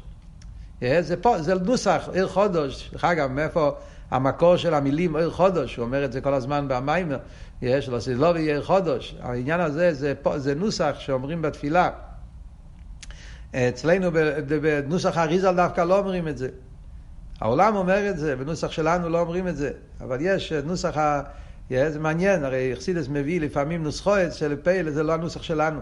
זה, 0.82 1.18
פה, 1.22 1.41
זה 1.41 1.56
נוסח, 1.56 2.10
עיר 2.13 2.27
חודש. 2.27 2.89
דרך 2.94 3.06
אגב, 3.06 3.32
מאיפה 3.32 3.72
המקור 4.12 4.58
של 4.58 4.74
המילים 4.74 5.15
עיר 5.15 5.32
חודש? 5.32 5.75
הוא 5.75 5.86
אומר 5.86 6.06
את 6.06 6.12
זה 6.12 6.22
כל 6.22 6.34
הזמן 6.34 6.65
במיימר. 6.68 7.18
יש 7.62 7.89
לו 7.89 8.01
סילובי 8.01 8.41
עיר 8.41 8.63
חודש. 8.63 9.15
העניין 9.22 9.60
הזה 9.60 9.94
זה, 9.94 10.13
פה, 10.22 10.39
זה 10.39 10.56
נוסח 10.56 10.96
שאומרים 11.00 11.41
בתפילה. 11.41 11.89
אצלנו 13.56 14.12
בנוסח 14.62 15.18
האריזל 15.18 15.56
דווקא 15.56 15.82
לא 15.82 16.00
אומרים 16.00 16.27
את 16.27 16.38
זה. 16.38 16.50
העולם 17.41 17.75
אומר 17.75 18.10
את 18.10 18.18
זה, 18.18 18.36
בנוסח 18.36 18.72
שלנו 18.72 19.10
לא 19.10 19.20
אומרים 19.20 19.48
את 19.48 19.58
זה. 19.58 19.72
אבל 20.01 20.18
יש 20.22 20.51
נוסח, 20.51 20.98
ה... 20.98 21.22
זה 21.70 22.00
מעניין, 22.00 22.44
הרי 22.44 22.74
חסידס 22.75 23.08
מביא 23.08 23.41
לפעמים 23.41 23.84
נוסחו 23.84 24.15
של 24.32 24.56
פייל, 24.63 24.89
זה 24.89 25.03
לא 25.03 25.13
הנוסח 25.13 25.44
שלנו. 25.44 25.82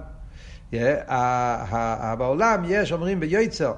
בעולם 2.18 2.64
יש, 2.68 2.92
אומרים 2.92 3.20
ביוצר, 3.20 3.74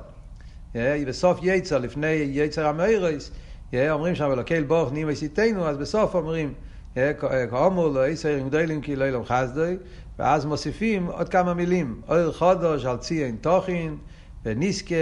בסוף 1.07 1.39
יצר, 1.43 1.77
לפני 1.77 2.07
יצר 2.07 2.67
המאירוס, 2.67 3.31
אומרים 3.75 4.15
שם, 4.15 4.31
אלוקיל 4.31 4.63
ברוך 4.63 4.91
נימי 4.93 5.15
סיתנו, 5.15 5.67
אז 5.67 5.77
בסוף 5.77 6.15
אומרים, 6.15 6.53
כאומר 7.49 7.87
לא 7.87 8.07
יצרים 8.07 8.49
גדולים 8.49 8.81
כי 8.81 8.95
לא 8.95 9.05
ילום 9.05 9.25
חסדוי, 9.25 9.77
ואז 10.19 10.45
מוסיפים 10.45 11.05
עוד 11.05 11.29
כמה 11.29 11.53
מילים, 11.53 12.01
אור 12.09 12.31
חודש 12.31 12.85
על 12.85 12.97
ציין 12.97 13.35
תוכין, 13.41 13.97
וניסקה 14.45 14.95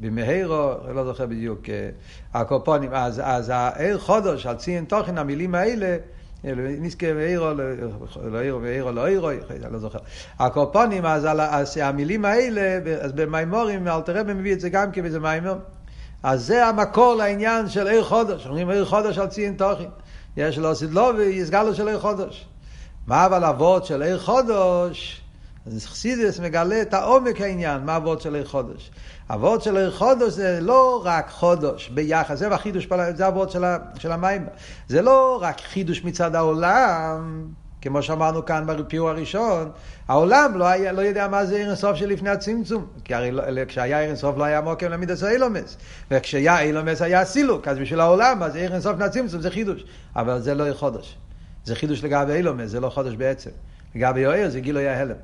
במהירו, 0.00 0.72
לא 0.94 1.04
זוכר 1.04 1.26
בדיוק, 1.26 1.60
הקופונים, 2.34 2.90
אז, 2.92 3.22
אז 3.24 3.52
העיר 3.54 3.98
חודש 3.98 4.46
על 4.46 4.56
ציין 4.56 4.84
תוכין, 4.84 5.18
המילים 5.18 5.54
האלה, 5.54 5.96
ניסקה 6.78 7.06
ואירו, 7.16 7.46
לא 8.30 8.40
אירו 8.40 8.62
ואירו 8.62 8.92
לא 8.92 9.06
אירו, 9.06 9.30
אני 9.30 9.72
לא 9.72 9.78
זוכר. 9.78 9.98
הקופונים, 10.38 11.06
אז, 11.06 11.26
אז 11.50 11.76
המילים 11.76 12.24
האלה, 12.24 12.78
אז 13.00 13.12
במימורים, 13.12 13.88
אלתרבה 13.88 14.34
מביא 14.34 14.52
את 14.52 14.60
זה 14.60 14.68
גם 14.68 14.92
כן 14.92 15.02
באיזה 15.02 15.20
מימור. 15.20 15.56
אז 16.22 16.46
זה 16.46 16.66
המקור 16.66 17.14
לעניין 17.14 17.68
של 17.68 17.86
עיר 17.86 18.04
חודש. 18.04 18.46
אומרים 18.46 18.70
עיר 18.70 18.84
חודש 18.84 19.18
על 19.18 19.26
ציין 19.26 19.54
תוכן. 19.54 19.88
יש 20.36 20.58
לו 20.58 20.74
סדלובי, 20.74 21.24
יסגלו 21.24 21.74
של 21.74 21.88
עיר 21.88 22.00
חודש. 22.00 22.46
מה 23.06 23.26
אבל 23.26 23.44
אבות 23.44 23.86
של 23.86 24.02
עיר 24.02 24.18
חודש? 24.18 25.20
אז 25.66 25.86
חסידס 25.86 26.40
מגלה 26.40 26.82
את 26.82 26.94
העומק 26.94 27.40
העניין, 27.40 27.84
מה 27.84 27.96
אבות 27.96 28.20
של 28.20 28.34
עיר 28.34 28.44
חודש. 28.44 28.90
אבות 29.30 29.62
של 29.62 29.76
עיר 29.76 29.90
חודש 29.90 30.32
זה 30.32 30.58
לא 30.62 31.02
רק 31.04 31.30
חודש 31.30 31.88
ביחס, 31.88 32.38
זה 32.38 32.54
החידוש, 32.54 32.88
זה 33.14 33.28
אבות 33.28 33.50
של, 33.50 33.64
של 33.98 34.12
המים. 34.12 34.46
זה 34.88 35.02
לא 35.02 35.38
רק 35.42 35.60
חידוש 35.60 36.04
מצד 36.04 36.34
העולם, 36.34 37.46
כמו 37.82 38.02
שאמרנו 38.02 38.44
כאן 38.44 38.66
בפיור 38.66 39.08
הראשון, 39.08 39.70
העולם 40.08 40.58
לא, 40.58 40.64
היה, 40.64 40.92
לא 40.92 41.00
יודע 41.00 41.28
מה 41.28 41.46
זה 41.46 41.56
עיר 41.56 41.66
אינסוף 41.66 41.96
שלפני 41.96 42.30
הצמצום. 42.30 42.86
כי 43.04 43.14
הרי 43.14 43.30
לא, 43.30 43.42
כשהיה 43.68 44.00
עיר 44.00 44.08
אינסוף 44.08 44.36
לא 44.36 44.44
היה 44.44 44.60
מוקם 44.60 44.90
למידס 44.90 45.22
האילומס. 45.22 45.76
וכשהיה 46.10 46.60
אילומס 46.60 47.02
היה 47.02 47.24
סילוק, 47.24 47.68
אז 47.68 47.78
בשביל 47.78 48.00
העולם, 48.00 48.42
אז 48.42 48.56
עיר 48.56 48.72
אינסוף 48.72 48.92
לפני 48.92 49.04
הצמצום 49.04 49.40
זה 49.40 49.50
חידוש. 49.50 49.84
אבל 50.16 50.40
זה 50.40 50.54
לא 50.54 50.64
עיר 50.64 50.74
חודש. 50.74 51.16
זה 51.66 51.74
חידוש 51.74 52.04
לגבי 52.04 52.32
אילומס, 52.32 52.70
זה 52.70 52.80
לא 52.80 52.88
חודש 52.88 53.14
בעצם. 53.14 53.50
לגבי 53.94 54.20
יואר 54.20 54.48
זה 54.48 54.60
גילוי 54.60 54.88
ההלם. 54.88 55.16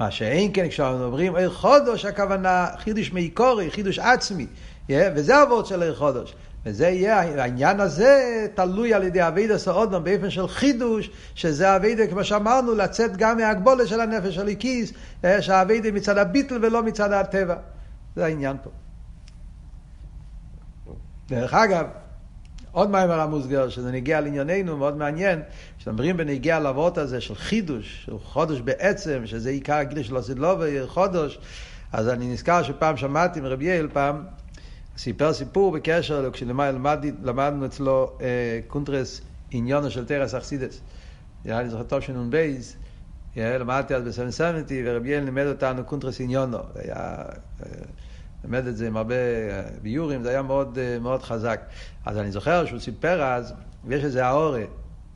מה 0.00 0.10
שאין 0.10 0.50
כן 0.54 0.68
כשאנחנו 0.68 1.04
אומרים 1.04 1.36
עיר 1.36 1.50
חודש 1.50 2.04
הכוונה 2.04 2.66
חידוש 2.78 3.12
מעיקורי, 3.12 3.70
חידוש 3.70 3.98
עצמי, 3.98 4.46
yeah, 4.88 4.92
וזה 5.14 5.40
הוורד 5.40 5.66
של 5.66 5.82
עיר 5.82 5.94
חודש. 5.94 6.34
וזה 6.66 6.88
יהיה, 6.88 7.20
העניין 7.20 7.80
הזה 7.80 8.46
תלוי 8.54 8.94
על 8.94 9.02
ידי 9.02 9.28
אבידה 9.28 9.58
סעודום 9.58 10.04
באופן 10.04 10.30
של 10.30 10.48
חידוש, 10.48 11.10
שזה 11.34 11.76
אבידה, 11.76 12.06
כמו 12.06 12.24
שאמרנו, 12.24 12.74
לצאת 12.74 13.16
גם 13.16 13.36
מהגבולת 13.36 13.88
של 13.88 14.00
הנפש 14.00 14.34
של 14.34 14.48
הכיס, 14.48 14.92
שהעבודה 15.40 15.90
מצד 15.90 16.18
הביטל 16.18 16.58
ולא 16.62 16.82
מצד 16.82 17.12
הטבע. 17.12 17.56
זה 18.16 18.24
העניין 18.24 18.56
פה. 18.62 18.70
דרך 21.28 21.54
אגב, 21.54 21.86
עוד 22.72 22.90
מאמר 22.90 23.20
המוסגר, 23.20 23.68
שזה 23.68 23.92
נגיע 23.92 24.20
לענייננו, 24.20 24.76
מאוד 24.76 24.96
מעניין, 24.96 25.42
כשאומרים 25.78 26.16
בנגיע 26.16 26.60
לאבות 26.60 26.98
הזה 26.98 27.20
של 27.20 27.34
חידוש, 27.34 28.02
של 28.06 28.18
חודש 28.18 28.60
בעצם, 28.60 29.22
שזה 29.24 29.50
עיקר 29.50 29.74
הגילוי 29.74 30.02
של 30.02 30.16
העתיד 30.16 30.51
לבוא, 30.51 30.86
חדש, 30.86 31.38
אז 31.92 32.08
אני 32.08 32.32
נזכר 32.32 32.62
שפעם 32.62 32.96
שמעתי 32.96 33.40
מרבי 33.40 33.64
יואל 33.64 33.88
פעם, 33.92 34.24
סיפר 34.96 35.32
סיפור 35.32 35.72
בקשר, 35.72 36.30
כשלמדנו 36.32 37.66
אצלו 37.66 38.16
אה, 38.20 38.60
קונטרס 38.66 39.20
עניינה 39.50 39.90
של 39.90 40.04
תורת 40.04 40.34
החסידות. 40.34 40.80
היה 41.44 41.62
לי 41.62 41.68
זוכר 41.68 41.82
טוב 41.82 42.00
שנון 42.00 42.30
בייז, 42.30 42.76
למדתי 43.36 43.94
אז 43.94 44.02
ב-770 44.02 44.72
ורבי 44.84 45.08
יעל 45.08 45.24
לימד 45.24 45.46
אותנו 45.46 45.84
קונטרס 45.84 46.20
עניונו. 46.20 46.58
היה... 46.74 46.94
אה, 46.96 47.66
לימד 48.44 48.66
את 48.66 48.76
זה 48.76 48.86
עם 48.86 48.96
הרבה 48.96 49.14
אה, 49.14 49.62
ביורים, 49.82 50.22
זה 50.22 50.30
היה 50.30 50.42
מאוד, 50.42 50.78
אה, 50.78 50.98
מאוד 50.98 51.22
חזק. 51.22 51.60
אז 52.04 52.18
אני 52.18 52.30
זוכר 52.30 52.66
שהוא 52.66 52.78
סיפר 52.78 53.22
אז, 53.22 53.54
ויש 53.84 54.04
איזה 54.04 54.26
האורה, 54.26 54.64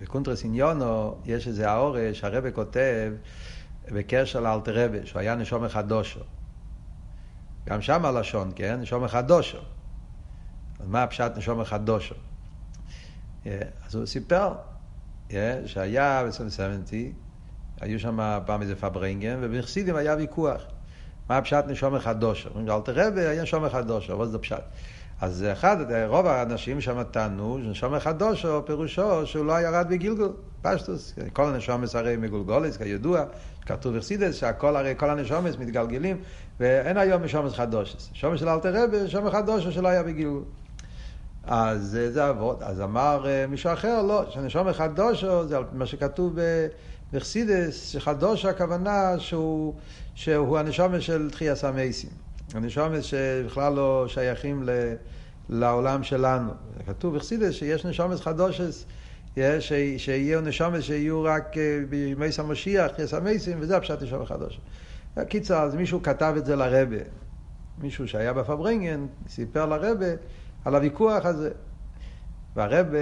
בקונטרס 0.00 0.44
עניונו 0.44 1.18
יש 1.24 1.48
איזה 1.48 1.70
האורה 1.70 2.10
שהרבא 2.12 2.48
כותב 2.54 3.12
בקשר 3.88 4.40
לאלתר 4.40 4.84
רבא, 4.84 5.04
שהוא 5.04 5.20
היה 5.20 5.34
נשום 5.34 5.64
אחד 5.64 5.88
דושו. 5.88 6.20
גם 7.68 7.82
שם 7.82 8.04
הלשון, 8.04 8.52
כן? 8.56 8.80
נשום 8.80 9.04
אחד 9.04 9.28
דושו. 9.28 9.58
אז 10.80 10.88
מה 10.88 11.02
הפשט 11.02 11.32
נשום 11.36 11.60
אחד 11.60 11.86
דושו? 11.86 12.14
אה, 13.46 13.60
אז 13.86 13.94
הוא 13.94 14.06
סיפר 14.06 14.52
שהיה 15.66 16.24
ב-70, 16.24 16.94
היו 17.80 18.00
שם 18.00 18.38
פעם 18.46 18.62
איזה 18.62 18.76
פברינגן, 18.76 19.38
ובחסידים 19.42 19.96
היה 19.96 20.14
ויכוח. 20.16 20.62
מה 21.30 21.36
הפשט 21.36 21.64
נשום 21.66 21.98
חדושה? 21.98 22.48
אומרים, 22.48 22.70
אל 22.70 22.80
תראה 22.80 23.08
היה 23.16 23.42
נשום 23.42 23.68
חדושה, 23.68 24.12
אבל 24.12 24.28
זה 24.28 24.38
פשט. 24.38 24.62
אז 25.20 25.44
אחד, 25.52 25.76
רוב 26.06 26.26
האנשים 26.26 26.80
שם 26.80 27.02
טענו, 27.02 27.58
נשום 27.58 27.98
חדושה, 27.98 28.60
פירושו 28.66 29.26
שהוא 29.26 29.46
לא 29.46 29.60
ירד 29.60 29.86
בגילגול, 29.88 30.32
פשטוס. 30.62 31.14
כל 31.32 31.44
הנשומס 31.44 31.96
הרי 31.96 32.16
מגולגולס, 32.16 32.76
כידוע, 32.76 33.24
כתוב 33.66 33.96
אכסידס, 33.96 34.34
שהכל 34.34 34.76
הרי, 34.76 34.94
כל 34.96 35.10
הנשומס 35.10 35.56
מתגלגלים, 35.58 36.16
ואין 36.60 36.96
היום 36.96 37.22
נשומס 37.22 37.54
חדושס. 37.54 38.10
נשומס 38.12 38.40
של 38.40 38.48
אלתר 38.48 38.84
רבי, 38.84 39.02
נשומס 39.02 39.32
חדושה 39.32 39.72
שלא 39.72 39.88
היה 39.88 40.02
בגילגול. 40.02 40.42
אז 41.44 41.98
זה 42.10 42.30
אבות. 42.30 42.62
אז 42.62 42.80
אמר 42.80 43.26
אה, 43.26 43.46
מישהו 43.46 43.72
אחר, 43.72 44.02
לא, 44.02 44.24
שנשום 44.30 44.72
חדושו, 44.72 45.46
זה 45.46 45.58
מה 45.72 45.86
שכתוב 45.86 46.38
בחסידס, 47.16 47.88
שחדושו 47.88 48.48
הכוונה 48.48 49.18
שהוא, 49.18 49.74
שהוא 50.14 50.58
הנשומת 50.58 51.02
של 51.02 51.30
תחייה 51.30 51.56
סמייסים. 51.56 52.10
הנשומת 52.54 53.04
שבכלל 53.04 53.72
לא 53.72 54.04
שייכים 54.08 54.62
ל, 54.62 54.70
לעולם 55.48 56.02
שלנו. 56.02 56.52
כתוב 56.86 57.16
בחסידס 57.16 57.54
שיש 57.54 57.86
נשומת 57.86 58.20
חדושס, 58.20 58.84
שיהיו 59.98 60.40
נשומת 60.40 60.82
שיהיו 60.82 61.22
רק 61.22 61.56
אה, 61.58 61.80
בימי 61.88 62.32
סמושיח, 62.32 62.86
תחייה 62.86 63.08
סמייסים, 63.08 63.58
וזה 63.60 63.76
הפשט 63.76 64.02
נשומת 64.02 64.28
חדושו. 64.28 64.60
קיצר, 65.28 65.62
אז 65.62 65.74
מישהו 65.74 66.02
כתב 66.02 66.34
את 66.36 66.46
זה 66.46 66.56
לרבה. 66.56 67.02
מישהו 67.78 68.08
שהיה 68.08 68.32
בפברנגן, 68.32 69.06
סיפר 69.28 69.66
לרבה 69.66 70.10
על 70.64 70.74
הוויכוח 70.74 71.26
הזה. 71.26 71.50
והרבה 72.56 72.98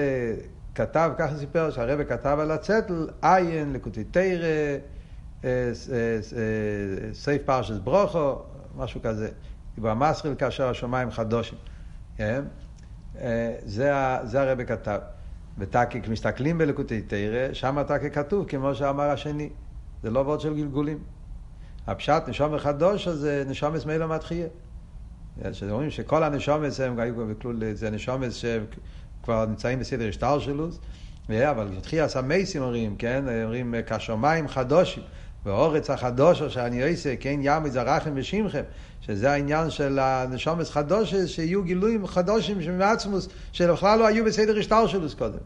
כתב, 0.75 1.11
ככה 1.19 1.37
סיפר, 1.37 1.71
שהרבה 1.71 2.05
כתב 2.05 2.37
על 2.41 2.51
הצטל, 2.51 3.09
עין, 3.23 3.73
לקוטי 3.73 4.05
תרא, 4.05 4.45
אה, 4.45 4.79
אה, 5.45 5.51
אה, 5.93 7.15
סייף 7.15 7.43
פרשס 7.45 7.79
ברוכו, 7.79 8.43
משהו 8.77 9.01
כזה. 9.03 9.29
דיבר 9.75 9.91
המסחיל 9.91 10.35
כאשר 10.35 10.69
השמיים 10.69 11.11
חדושים. 11.11 11.59
כן? 12.17 12.45
זה, 13.65 13.91
הרבה 14.33 14.65
כתב. 14.65 14.99
ותקי, 15.59 16.03
כשמסתכלים 16.03 16.59
בלקוטי 16.59 17.03
תרא, 17.03 17.53
שם 17.53 17.83
תקי 17.87 18.11
כתוב, 18.11 18.47
כמו 18.49 18.75
שאמר 18.75 19.11
השני. 19.11 19.51
זה 20.03 20.11
לא 20.11 20.21
וורד 20.21 20.41
של 20.41 20.55
גלגולים. 20.55 20.99
הפשט 21.87 22.23
נשום 22.29 22.55
החדוש 22.55 23.09
הזה 23.09 23.45
נשום 23.49 23.75
אסמאילו 23.75 24.09
מתחייה. 24.09 24.47
שאומרים 25.53 25.91
שכל 25.91 26.23
הנשומס 26.23 26.81
הם 26.81 26.99
היו 26.99 27.27
בכלול, 27.27 27.75
זה 27.75 27.91
נשומס 27.91 28.45
שכבר 29.25 29.47
נמצאים 29.47 29.79
בסדר 29.79 30.09
השטר 30.09 30.39
שלו, 30.39 30.69
אבל 31.31 31.69
תחייה 31.83 32.09
סמייסים 32.09 32.63
אומרים, 32.63 32.97
כן, 32.97 33.25
אומרים 33.45 33.75
כשמיים 33.87 34.49
חדושים, 34.49 35.03
ואורץ 35.47 35.91
החדושו 35.91 36.51
שאני 36.51 36.91
עושה, 36.91 37.17
כן, 37.17 37.39
ים 37.43 37.67
יזרחם 37.67 38.11
ושמכם, 38.15 38.63
שזה 39.01 39.31
העניין 39.33 39.71
של 39.71 39.99
הנשומס 39.99 40.71
חדושס, 40.71 41.27
שיהיו 41.27 41.63
גילויים 41.63 42.07
חדושים 42.07 42.79
מעצמוס, 42.79 43.29
שבכלל 43.53 43.99
לא 43.99 44.07
היו 44.07 44.25
בסדר 44.25 44.59
השטר 44.59 44.87
שלו 44.87 45.09
קודם. 45.19 45.39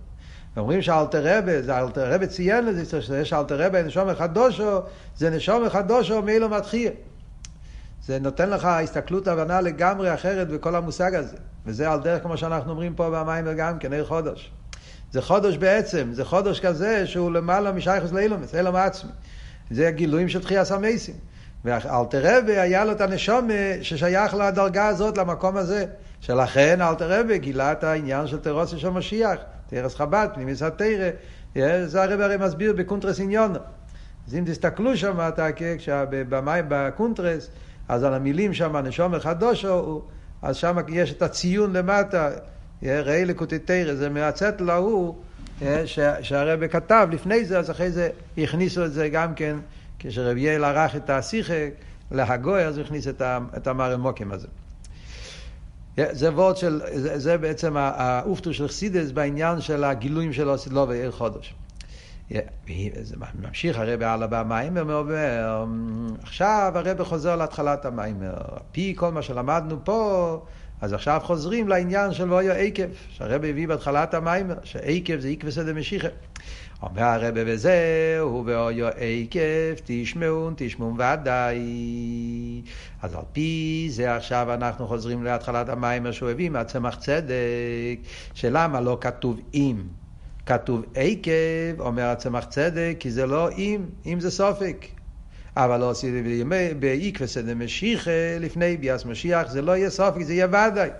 אומרים 0.56 0.82
שאלתר 0.82 1.38
רבה, 1.38 1.62
זה 1.62 1.78
אלתר 1.78 2.14
רבה 2.14 2.26
ציין 2.26 2.66
לזה, 2.66 3.02
שיש 3.02 3.32
אלתר 3.32 3.66
רבה 3.66 3.82
נשום 3.82 4.14
חדושו, 4.14 4.80
זה 5.16 5.30
נשום 5.30 5.68
חדושו 5.68 6.22
מאילו 6.22 6.48
מתחייה. 6.48 6.90
זה 8.06 8.18
נותן 8.18 8.50
לך 8.50 8.64
הסתכלות 8.64 9.28
הבנה 9.28 9.60
לגמרי 9.60 10.14
אחרת 10.14 10.48
בכל 10.48 10.74
המושג 10.74 11.14
הזה. 11.14 11.36
וזה 11.66 11.90
על 11.90 12.00
דרך 12.00 12.22
כמו 12.22 12.36
שאנחנו 12.36 12.70
אומרים 12.70 12.94
פה 12.94 13.10
במים 13.10 13.56
גם 13.56 13.78
כן, 13.78 13.92
עיר 13.92 14.04
חודש. 14.04 14.50
זה 15.12 15.22
חודש 15.22 15.56
בעצם, 15.56 16.08
זה 16.12 16.24
חודש 16.24 16.60
כזה 16.60 17.06
שהוא 17.06 17.32
למעלה 17.32 17.72
משייכוס 17.72 18.12
לאילומס, 18.12 18.54
אילום 18.54 18.76
עצמי. 18.76 19.10
זה 19.70 19.88
הגילויים 19.88 20.28
של 20.28 20.42
תחייה 20.42 20.64
סמייסים. 20.64 21.14
ואלתר 21.64 22.20
רבי 22.22 22.58
היה 22.58 22.84
לו 22.84 22.92
את 22.92 23.00
הנשום 23.00 23.48
ששייך 23.82 24.34
לדרגה 24.34 24.86
הזאת, 24.86 25.18
למקום 25.18 25.56
הזה. 25.56 25.86
שלכן 26.20 26.80
אלטער 26.80 27.20
רבי 27.20 27.38
גילה 27.38 27.72
את 27.72 27.84
העניין 27.84 28.26
של 28.26 28.38
תורתו 28.38 28.78
של 28.78 28.88
משיח, 28.88 29.38
תורת 29.66 29.94
חב"ד, 29.94 30.28
פנימיות 30.34 30.62
התורה. 30.62 31.10
זה 31.84 32.02
הרבי 32.02 32.24
הרי 32.24 32.36
מסביר 32.36 32.72
בקונטרס 32.72 33.20
עניינה. 33.20 33.58
אז 34.26 34.34
אם 34.34 34.44
תסתכלו 34.46 34.96
שם, 34.96 35.16
אתה, 35.28 35.46
כשבאים 35.78 36.64
בקונטרס, 36.68 37.50
אז 37.88 38.04
על 38.04 38.14
המילים 38.14 38.54
שם, 38.54 38.76
נשמה 38.76 39.18
חדשה, 39.18 40.02
אז 40.42 40.56
שם 40.56 40.76
יש 40.88 41.12
את 41.12 41.22
הציון 41.22 41.76
למטה, 41.76 42.30
ראה 42.82 43.24
לקוטי 43.24 43.58
תורה, 43.58 43.94
זה 43.94 44.08
מהצעטל 44.08 44.60
ההוא, 44.60 45.14
שהרבי 46.22 46.66
כתב 46.66 47.08
לפני 47.12 47.44
זה, 47.44 47.58
אז 47.58 47.70
אחרי 47.70 47.90
זה 47.90 48.10
הכניסו 48.38 48.84
את 48.84 48.92
זה 48.92 49.08
גם 49.08 49.34
כן, 49.34 49.56
כשרבי 49.98 50.40
יואל 50.40 50.64
ערך 50.64 50.96
את 50.96 51.10
השיחה 51.10 51.68
להגוי, 52.10 52.64
אז 52.64 52.78
הוא 52.78 52.84
הכניס 52.84 53.08
את 53.56 53.66
המרמוקים 53.66 54.32
הזה. 54.32 54.48
זה 55.96 56.32
וורד 56.32 56.56
של, 56.56 56.80
זה, 56.94 57.18
זה 57.18 57.38
בעצם 57.38 57.76
האופטו 57.76 58.54
של 58.54 58.68
חסידס 58.68 59.10
בעניין 59.10 59.60
של 59.60 59.84
הגילויים 59.84 60.32
של 60.32 60.48
אוסילוב 60.48 60.88
ועיר 60.88 61.10
חודש. 61.10 61.54
זה 63.00 63.16
ממשיך 63.34 63.78
הרב 63.78 64.02
הלאה 64.02 64.26
במיימר 64.26 64.84
ואומר, 64.86 65.64
עכשיו 66.22 66.72
הרב 66.74 67.02
חוזר 67.02 67.36
להתחלת 67.36 67.84
המיימר. 67.84 68.34
פי 68.72 68.94
כל 68.96 69.12
מה 69.12 69.22
שלמדנו 69.22 69.84
פה, 69.84 70.40
אז 70.80 70.92
עכשיו 70.92 71.20
חוזרים 71.24 71.68
לעניין 71.68 72.12
של 72.12 72.32
ואויו 72.32 72.52
עקב, 72.52 72.82
שהרב 73.08 73.44
הביא 73.44 73.68
בהתחלת 73.68 74.14
המיימר, 74.14 74.54
שעקב 74.64 75.20
זה 75.20 75.28
עקב 75.28 75.50
סדר 75.50 75.74
משיחה. 75.74 76.08
אומר 76.82 77.02
הרב 77.02 77.34
וזהו, 77.46 78.42
ואויו 78.46 78.86
עקב, 78.86 79.74
תשמעון, 79.84 80.54
תשמעון 80.56 80.94
ודאי. 80.94 81.62
אז 83.02 83.14
על 83.14 83.24
פי 83.32 83.86
זה 83.90 84.16
עכשיו 84.16 84.54
אנחנו 84.54 84.86
חוזרים 84.86 85.24
להתחלת 85.24 85.68
המיימר 85.68 86.12
שהוא 86.12 86.30
הביא 86.30 86.50
מהצמח 86.50 86.94
צדק, 86.94 87.98
שלמה 88.34 88.80
לא 88.80 88.98
כתוב 89.00 89.40
אם. 89.54 89.76
כתוב 90.48 90.84
עקב, 90.94 91.80
אומר 91.80 92.02
הצמח 92.02 92.44
צדק, 92.44 92.96
כי 92.98 93.10
זה 93.10 93.26
לא 93.26 93.50
אם, 93.50 93.86
אם 94.06 94.20
זה 94.20 94.30
סופק. 94.30 94.86
אבל 95.56 95.80
לא 95.80 95.90
עשיתי 95.90 96.44
בעקבא 96.78 97.26
סדר 97.26 97.54
משיחה 97.54 98.10
לפני 98.40 98.76
ביאס 98.76 99.04
משיח, 99.04 99.50
זה 99.50 99.62
לא 99.62 99.76
יהיה 99.76 99.90
סופק, 99.90 100.22
זה 100.22 100.34
יהיה 100.34 100.46
ודאי. 100.46 100.90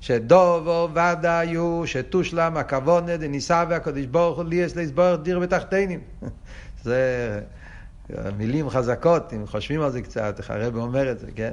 שדובו 0.00 0.88
ודאי 0.92 1.54
הוא 1.54 1.86
שתושלם 1.86 2.56
הכוונה 2.56 3.16
דניסה 3.16 3.64
והקדוש 3.68 4.06
ברוך 4.06 4.36
הוא 4.36 4.44
ליאס 4.44 4.76
לסבור 4.76 5.16
דיר 5.16 5.38
בתחתינים. 5.38 6.00
זה 6.84 7.40
מילים 8.36 8.70
חזקות, 8.70 9.32
אם 9.32 9.46
חושבים 9.46 9.82
על 9.82 9.90
זה 9.90 10.02
קצת, 10.02 10.34
איך 10.38 10.50
הרב 10.50 10.76
אומר 10.76 11.10
את 11.10 11.18
זה, 11.18 11.26
כן? 11.36 11.50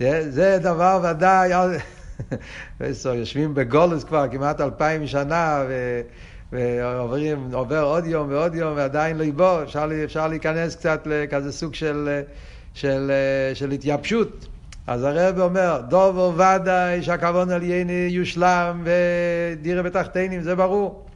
זה, 0.00 0.30
זה 0.30 0.58
דבר 0.62 1.00
ודאי, 1.10 1.50
יושבים 3.14 3.54
בגולוס 3.54 4.04
כבר 4.04 4.28
כמעט 4.30 4.60
אלפיים 4.60 5.06
שנה, 5.06 5.64
ו... 5.68 6.00
ועוברים, 6.52 7.50
עובר 7.52 7.82
עוד 7.82 8.06
יום 8.06 8.28
ועוד 8.30 8.54
יום 8.54 8.72
ועדיין 8.76 9.18
לא 9.18 9.24
יבוא, 9.24 9.62
אפשר, 9.62 9.88
אפשר 10.04 10.28
להיכנס 10.28 10.76
קצת 10.76 11.02
לכזה 11.06 11.52
סוג 11.52 11.74
של, 11.74 12.20
של, 12.74 13.12
של 13.54 13.70
התייבשות. 13.70 14.48
אז 14.86 15.04
הרב 15.04 15.40
אומר, 15.40 15.80
דובו 15.88 16.32
ודאי 16.34 17.02
שהכוון 17.02 17.50
על 17.50 17.62
יני 17.62 18.08
יושלם 18.10 18.84
ודירה 18.84 19.82
בתחתינים, 19.82 20.42
זה 20.42 20.54
ברור. 20.54 21.07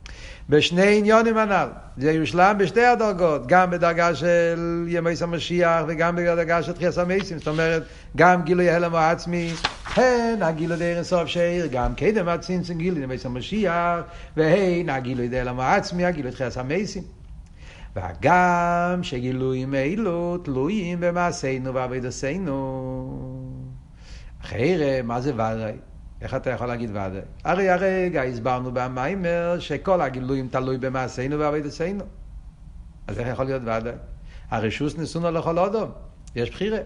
בשני 0.49 0.99
עניונים 0.99 1.37
הנ"ל. 1.37 1.69
זה 1.97 2.13
יושלם 2.13 2.57
בשתי 2.59 2.85
הדרגות, 2.85 3.47
גם 3.47 3.71
בדרגה 3.71 4.15
של 4.15 4.85
ימי 4.89 5.11
המשיח 5.21 5.85
וגם 5.89 6.17
בדרגה 6.17 6.63
של 6.63 6.73
תחייה 6.73 6.93
סמייסים. 6.93 7.39
זאת 7.39 7.49
אומרת, 7.49 7.83
גם 8.17 8.43
גילוי 8.43 8.71
הלם 8.71 8.95
העצמי, 8.95 9.53
הן 9.97 10.43
הגילוי 10.43 10.77
די 10.77 10.95
אינסוף 10.95 11.27
שאיר, 11.27 11.67
גם 11.67 11.95
קדם 11.95 12.29
הצינצן 12.29 12.79
גילוי 12.79 13.03
ימי 13.03 13.17
המשיח, 13.25 14.01
והן 14.37 14.89
הגילוי 14.89 15.29
די 15.29 15.41
הלם 15.41 15.61
העצמי, 15.61 16.05
הגילוי 16.05 16.33
תחייה 16.33 16.51
סמייסים. 16.51 17.03
והגם 17.97 19.01
שגילויים 19.03 19.75
אלו 19.75 20.39
תלויים 20.39 21.01
במעשינו 21.01 21.75
ועבודתנו. 21.75 22.53
אחרי 24.45 25.03
מה 25.05 25.21
זה 25.21 25.35
ודאי? 25.35 25.92
איך 26.23 26.35
אתה 26.35 26.51
יכול 26.51 26.67
להגיד 26.67 26.91
ודאי? 26.91 27.21
הרי 27.45 27.71
הרגע 27.71 28.23
הסברנו 28.23 28.71
במיימר 28.73 29.57
שכל 29.59 30.01
הגילויים 30.01 30.49
תלוי 30.49 30.79
במעשינו 30.79 31.39
ועבודתנו. 31.39 32.05
אז 33.07 33.19
איך 33.19 33.29
יכול 33.29 33.45
להיות 33.45 33.63
ודאי? 33.63 33.93
הרשוס 34.51 34.99
ניסונו 34.99 35.31
לכל 35.31 35.59
אודום, 35.59 35.91
יש 36.37 36.51
בחירה. 36.51 36.79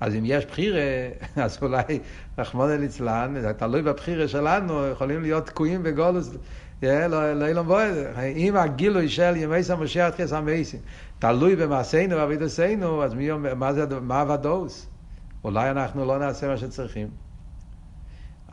אז 0.00 0.14
אם 0.14 0.22
יש 0.24 0.46
בחירה, 0.46 0.80
אז 1.44 1.58
אולי 1.62 1.98
רחמונא 2.38 2.72
ליצלן, 2.72 3.52
תלוי 3.56 3.82
בבחירה 3.82 4.28
שלנו, 4.28 4.86
יכולים 4.86 5.22
להיות 5.22 5.46
תקועים 5.46 5.82
בגולוס, 5.82 6.36
לא, 6.82 7.32
לא 7.32 7.46
אילון 7.46 7.66
בועד. 7.66 7.94
אם 8.36 8.56
הגילוי 8.56 9.08
של 9.08 9.36
ימי 9.36 9.62
סמשיח 9.62 10.10
תחס 10.10 10.32
המייסים 10.32 10.80
תלוי 11.18 11.56
במעשינו 11.56 12.16
ועבידוסינו, 12.16 13.04
אז 13.04 13.14
מי, 13.14 13.28
מה, 13.56 13.72
זה, 13.72 13.86
מה 14.00 14.20
הוודאוס? 14.20 14.88
אולי 15.44 15.70
אנחנו 15.70 16.06
לא 16.06 16.18
נעשה 16.18 16.48
מה 16.48 16.56
שצריכים. 16.56 17.23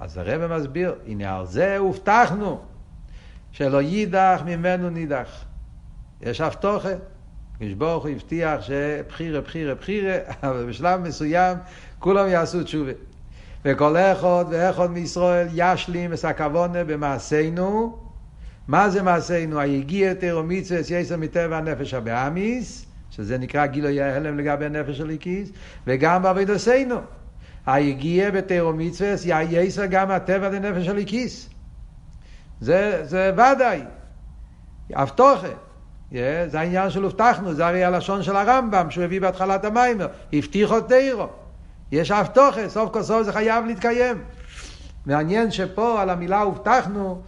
אז 0.02 0.18
הרב 0.18 0.58
מסביר, 0.58 0.96
הנה 1.08 1.38
על 1.38 1.46
זה 1.46 1.78
הובטחנו, 1.78 2.62
שלא 3.52 3.82
יידח 3.82 4.42
ממנו 4.46 4.90
נידח. 4.90 5.46
יש 6.22 6.42
הבטוחה. 6.42 6.90
הקדוש 7.56 7.74
ברוך 7.74 8.04
הוא 8.04 8.12
הבטיח 8.12 8.62
שבחירה, 8.62 9.42
בחירה, 9.42 9.76
בחירה, 9.76 10.16
אבל 10.44 10.66
בשלב 10.70 11.00
מסוים 11.00 11.58
כולם 12.00 12.28
יעשו 12.28 12.64
תשובה. 12.64 12.92
וכל 13.66 13.98
אחד 13.98 14.46
ואחד 14.50 14.92
מישראל 14.92 15.48
ישלים 15.54 16.14
את 16.14 16.26
הכוונה 16.26 16.84
במעשינו. 16.84 17.98
מה 18.68 18.90
זה 18.90 19.04
מעשינו? 19.04 19.60
היגיע 19.60 20.14
תירו 20.14 20.44
מצווה 20.44 20.80
יסר 20.80 21.18
מטבע 21.18 21.58
הנפש 21.58 21.94
הבאמיס, 21.94 22.86
שזה 23.12 23.38
נקרא 23.38 23.66
גילוי 23.66 24.02
ההלם 24.02 24.38
לגבי 24.40 24.66
הנפש 24.66 25.00
הליקיס, 25.00 25.50
וגם 25.88 26.24
בעבודתנו. 26.24 27.02
היגיע 27.66 28.32
בתירו 28.32 28.74
מצווה 28.74 29.16
יסר 29.50 29.86
גם 29.86 30.12
הטבע 30.12 30.50
לנפש 30.50 30.88
הליקיס. 30.88 31.50
זה, 32.62 33.02
זה 33.04 33.32
ודאי. 33.34 33.82
הבטוחה. 34.94 35.48
זה 36.48 36.60
העניין 36.60 36.90
של 36.90 37.04
הובטחנו, 37.04 37.54
זה 37.54 37.68
הרי 37.68 37.84
הלשון 37.84 38.24
של 38.24 38.36
הרמב"ם 38.36 38.92
שהוא 38.92 39.04
הביא 39.04 39.22
בהתחלת 39.22 39.66
המיימר, 39.66 40.08
הבטיחו 40.34 40.82
תירו. 40.82 41.28
יש 41.92 42.12
תוכן, 42.34 42.70
סוף 42.70 42.94
כל 42.94 43.04
סוף 43.04 43.24
זה 43.24 43.34
חייב 43.34 43.66
להתקיים. 43.66 44.24
מעניין 45.06 45.52
שפה 45.52 46.02
על 46.02 46.10
המילה 46.10 46.42
הובטחנו, 46.42 47.22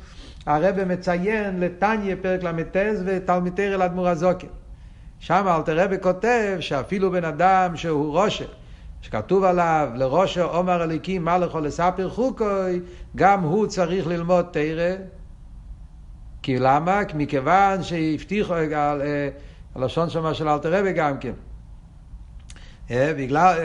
הרב 0.46 0.84
מציין 0.84 1.60
לתניא 1.60 2.16
פרק 2.22 2.44
ל"ט 2.44 2.78
ותלמידי 3.06 3.74
אל 3.74 3.82
הזוקר. 4.08 4.48
שם 5.20 5.46
אלתר 5.48 5.80
רבי 5.80 5.96
כותב 6.02 6.58
שאפילו 6.60 7.12
בן 7.12 7.26
אדם 7.26 7.78
שהוא 7.78 8.12
רושה, 8.12 8.46
שכתוב 9.04 9.44
עליו 9.44 9.90
לרושה 9.96 10.44
עומר 10.44 10.84
אליקים 10.84 11.26
מה 11.26 11.38
לכל 11.38 11.60
לספר 11.60 12.10
חוקוי, 12.10 12.82
גם 13.16 13.42
הוא 13.42 13.68
צריך 13.68 14.08
ללמוד 14.08 14.46
תרא 14.52 14.96
כי 16.42 16.60
למה? 16.60 17.02
מכיוון 17.16 17.84
שהבטיחו, 17.84 18.54
אה, 18.54 19.30
הלשון 19.76 20.10
שם 20.10 20.34
של 20.34 20.48
אלתר 20.48 20.80
רבי 20.80 20.94
גם 20.94 21.18
כן. 21.18 21.34
אה, 22.92 23.14
בגלל, 23.18 23.58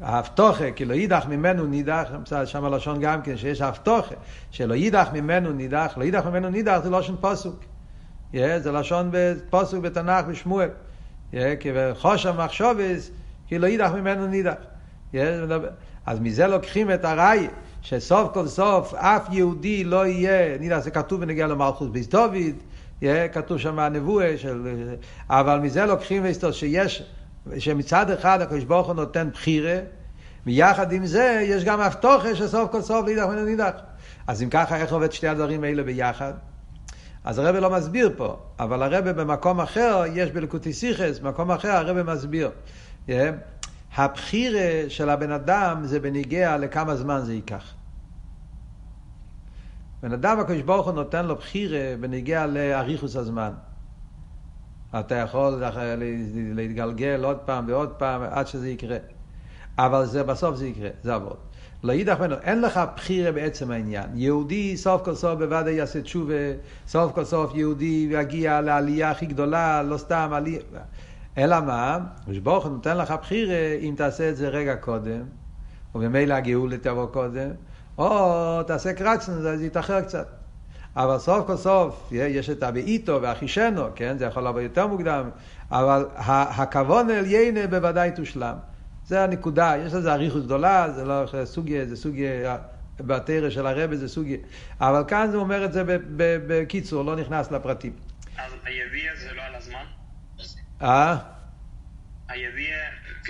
ההבטוחה, 0.00 0.70
כי 0.70 0.84
לא 0.84 0.94
יידח 0.94 1.26
ממנו 1.26 1.66
נידח, 1.66 2.08
שם 2.44 2.64
הלשון 2.64 3.00
גם 3.00 3.22
כן, 3.22 3.36
שיש 3.36 3.60
הבטוחה, 3.60 4.14
שלא 4.50 4.74
יידח 4.74 5.08
ממנו 5.12 5.52
נידח, 5.52 5.94
לא 5.96 6.04
יידח 6.04 6.26
ממנו 6.26 6.48
נידח 6.48 6.78
זה 6.82 6.90
לשון 6.90 7.16
פוסוק. 7.20 7.64
זה 8.32 8.72
לשון 8.72 9.10
פוסוק 9.50 9.84
בתנ"ך 9.84 10.24
בשמואל. 10.24 10.68
חוש 11.94 12.26
המחשובס, 12.26 13.10
כי 13.46 13.58
לא 13.58 13.66
יידח 13.66 13.90
ממנו 13.90 14.26
נידח. 14.26 14.54
אז 16.06 16.20
מזה 16.20 16.46
לוקחים 16.46 16.90
את 16.90 17.04
הראי. 17.04 17.48
שסוף 17.82 18.30
כל 18.34 18.46
סוף 18.46 18.94
אף 18.94 19.28
יהודי 19.30 19.84
לא 19.84 20.06
יהיה, 20.06 20.58
נראה, 20.58 20.80
זה 20.80 20.90
כתוב 20.90 21.20
בנגיע 21.20 21.46
למלכות 21.46 21.92
ביס 21.92 22.06
דוד, 22.06 22.56
כתוב 23.32 23.58
שם 23.58 23.78
הנבואה 23.78 24.38
של... 24.38 24.84
אבל 25.30 25.58
מזה 25.58 25.86
לוקחים 25.86 26.22
שיש, 26.52 27.02
שמצד 27.58 28.10
אחד 28.10 28.40
הקדוש 28.40 28.64
ברוך 28.64 28.86
הוא 28.86 28.94
נותן 28.94 29.28
בחירה, 29.32 29.78
מיחד 30.46 30.92
עם 30.92 31.06
זה 31.06 31.44
יש 31.44 31.64
גם 31.64 31.80
הבטוחה 31.80 32.34
שסוף 32.34 32.70
כל 32.70 32.82
סוף 32.82 33.06
לידח 33.06 33.24
מן 33.24 33.38
הנידח. 33.38 33.72
אז 34.26 34.42
אם 34.42 34.50
ככה, 34.50 34.76
איך 34.76 34.92
עובד 34.92 35.12
שתי 35.12 35.28
הדברים 35.28 35.64
האלה 35.64 35.82
ביחד? 35.82 36.32
אז 37.28 37.38
הרב 37.38 37.56
לא 37.56 37.70
מסביר 37.70 38.10
פה, 38.16 38.36
אבל 38.58 38.82
הרב 38.82 39.08
במקום 39.08 39.60
אחר, 39.60 40.02
יש 40.12 40.30
בלקוטי 40.30 40.72
סיכס, 40.72 41.18
במקום 41.18 41.50
אחר 41.50 41.70
הרב 41.70 42.02
מסביר. 42.02 42.50
הבחירה 43.96 44.88
של 44.88 45.08
הבן 45.08 45.32
אדם 45.32 45.80
זה 45.84 46.00
בניגיע 46.00 46.56
לכמה 46.56 46.96
זמן 46.96 47.20
זה 47.24 47.34
ייקח. 47.34 47.74
בן 50.02 50.12
אדם, 50.12 50.40
הקדוש 50.40 50.62
ברוך 50.62 50.86
הוא 50.86 50.94
נותן 50.94 51.26
לו 51.26 51.36
בחירה 51.36 51.94
בניגיע 52.00 52.46
לאריכוס 52.46 53.16
הזמן. 53.16 53.52
אתה 55.00 55.14
יכול 55.14 55.62
להתגלגל 56.54 57.24
עוד 57.24 57.38
פעם 57.38 57.64
ועוד 57.68 57.90
פעם 57.90 58.22
עד 58.22 58.46
שזה 58.46 58.68
יקרה. 58.68 58.96
אבל 59.78 60.06
זה 60.06 60.22
בסוף 60.22 60.56
זה 60.56 60.66
יקרה, 60.66 60.90
זה 61.02 61.14
עבוד. 61.14 61.36
לא 61.82 61.92
יידח 61.92 62.20
ממנו, 62.20 62.36
אין 62.42 62.60
לך 62.60 62.80
בחירה 62.96 63.32
בעצם 63.32 63.70
העניין. 63.70 64.06
יהודי 64.14 64.76
סוף 64.76 65.02
כל 65.04 65.14
סוף 65.14 65.38
בוודאי 65.38 65.72
יעשה 65.72 66.02
תשובה, 66.02 66.34
סוף 66.86 67.12
כל 67.12 67.24
סוף 67.24 67.54
יהודי 67.54 68.08
יגיע 68.10 68.60
לעלייה 68.60 69.10
הכי 69.10 69.26
גדולה, 69.26 69.82
לא 69.82 69.96
סתם 69.96 70.30
עלייה. 70.32 70.60
אלא 71.38 71.60
מה? 71.60 71.98
ברוך 72.42 72.64
הוא 72.64 72.72
נותן 72.72 72.96
לך 72.96 73.14
בחירה 73.22 73.74
אם 73.80 73.94
תעשה 73.96 74.30
את 74.30 74.36
זה 74.36 74.48
רגע 74.48 74.76
קודם, 74.76 75.22
וממילא 75.94 76.34
הגאולה 76.34 76.78
תבוא 76.78 77.06
קודם, 77.06 77.50
או 77.98 78.62
תעשה 78.62 78.92
קרצן, 78.92 79.32
זה 79.32 79.66
יתאחר 79.66 80.00
קצת. 80.00 80.28
אבל 80.96 81.18
סוף 81.18 81.46
כל 81.46 81.56
סוף, 81.56 82.08
יש 82.12 82.50
את 82.50 82.62
הבאיתו 82.62 83.22
והחישנו, 83.22 83.82
כן? 83.94 84.18
זה 84.18 84.24
יכול 84.24 84.46
לבוא 84.46 84.60
יותר 84.60 84.86
מוקדם, 84.86 85.30
אבל 85.70 86.06
הכוון 86.16 87.10
אל 87.10 87.26
יינה 87.26 87.66
בוודאי 87.66 88.10
תושלם. 88.10 88.54
זה 89.08 89.24
הנקודה, 89.24 89.74
יש 89.86 89.92
לזה 89.92 90.12
אריכות 90.12 90.44
גדולה, 90.44 90.90
זה 90.90 91.04
לא 91.04 91.24
סוגיה, 91.44 91.86
זה 91.86 91.96
סוגיה, 91.96 92.56
בתרא 93.00 93.50
של 93.50 93.66
הרבה 93.66 93.96
זה 93.96 94.08
סוגיה. 94.08 94.36
אבל 94.80 95.02
כאן 95.08 95.28
זה 95.30 95.36
אומר 95.36 95.64
את 95.64 95.72
זה 95.72 95.82
בקיצור, 96.46 97.04
לא 97.04 97.16
נכנס 97.16 97.50
לפרטים. 97.50 97.92
אז 98.38 98.52
היביע 98.64 99.12
זה 99.16 99.34
לא 99.34 99.42
על 99.42 99.54
הזמן? 99.54 99.84
אה? 100.82 101.16
היביע, 102.28 102.76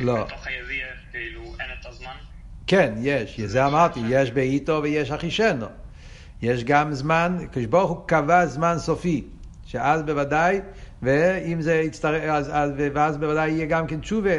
לא. 0.01 0.25
בתוך 0.25 0.47
היביע, 0.47 0.87
כאילו, 1.11 1.43
אין 1.61 1.71
את 1.81 1.87
הזמן? 1.87 2.15
כן, 2.67 2.95
יש, 2.99 3.41
זה 3.41 3.67
אמרתי, 3.67 4.01
יש 4.09 4.31
בעיתו 4.31 4.81
ויש 4.83 5.11
אחישנו. 5.11 5.67
יש 6.43 6.65
גם 6.65 6.93
זמן, 6.93 7.39
כשברוך 7.53 7.91
הוא 7.91 8.09
קבע 8.09 8.47
זמן 8.47 8.75
סופי, 8.79 9.25
שאז 9.67 10.03
בוודאי, 10.03 10.61
ואם 11.03 11.63
זה 11.63 11.75
יצטרך, 11.75 12.23
אז, 12.23 12.51
אז, 12.53 12.71
ואז 12.95 13.17
בוודאי 13.17 13.51
יהיה 13.51 13.67
גם 13.67 13.87
כן 13.87 14.01
תשובה, 14.01 14.31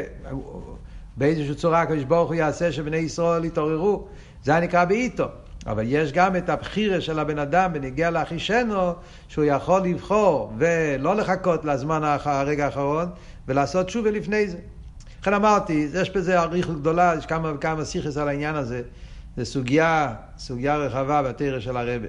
באיזושהי 1.20 1.54
צורה 1.54 1.80
הקדוש 1.80 2.04
ברוך 2.04 2.28
הוא 2.28 2.34
יעשה 2.34 2.72
שבני 2.72 2.96
ישראל 2.96 3.44
יתעוררו, 3.44 4.06
זה 4.44 4.60
נקרא 4.60 4.84
בעיתו. 4.84 5.24
אבל 5.66 5.84
יש 5.86 6.12
גם 6.12 6.36
את 6.36 6.48
הבחירה 6.48 7.00
של 7.00 7.18
הבן 7.18 7.38
אדם 7.38 7.72
בניגיע 7.72 8.10
לאחישנו, 8.10 8.92
שהוא 9.28 9.44
יכול 9.44 9.82
לבחור 9.82 10.52
ולא 10.58 11.16
לחכות 11.16 11.64
לזמן 11.64 12.00
הרגע 12.24 12.64
האחרון, 12.64 13.08
ולעשות 13.48 13.86
תשובה 13.86 14.10
לפני 14.10 14.48
זה. 14.48 14.58
לכן 15.22 15.34
אמרתי, 15.34 15.88
יש 15.94 16.10
בזה 16.10 16.40
אריכות 16.40 16.80
גדולה, 16.80 17.14
יש 17.18 17.26
כמה 17.26 17.52
וכמה 17.54 17.84
סיכס 17.84 18.16
על 18.16 18.28
העניין 18.28 18.54
הזה. 18.54 18.82
זו 19.36 19.44
סוגיה, 19.44 20.14
סוגיה 20.38 20.76
רחבה 20.76 21.22
בתרא 21.22 21.60
של 21.60 21.76
הרבה. 21.76 22.08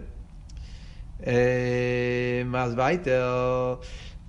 אז 2.57 2.73
וייטר, 2.75 3.75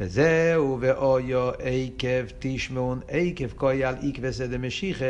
וזהו 0.00 0.78
ואויו 0.80 1.50
עקב 1.50 2.24
תשמעון 2.38 3.00
עקב 3.08 3.48
כויל 3.56 3.94
עקבסא 4.02 4.46
דמשיחא 4.46 5.04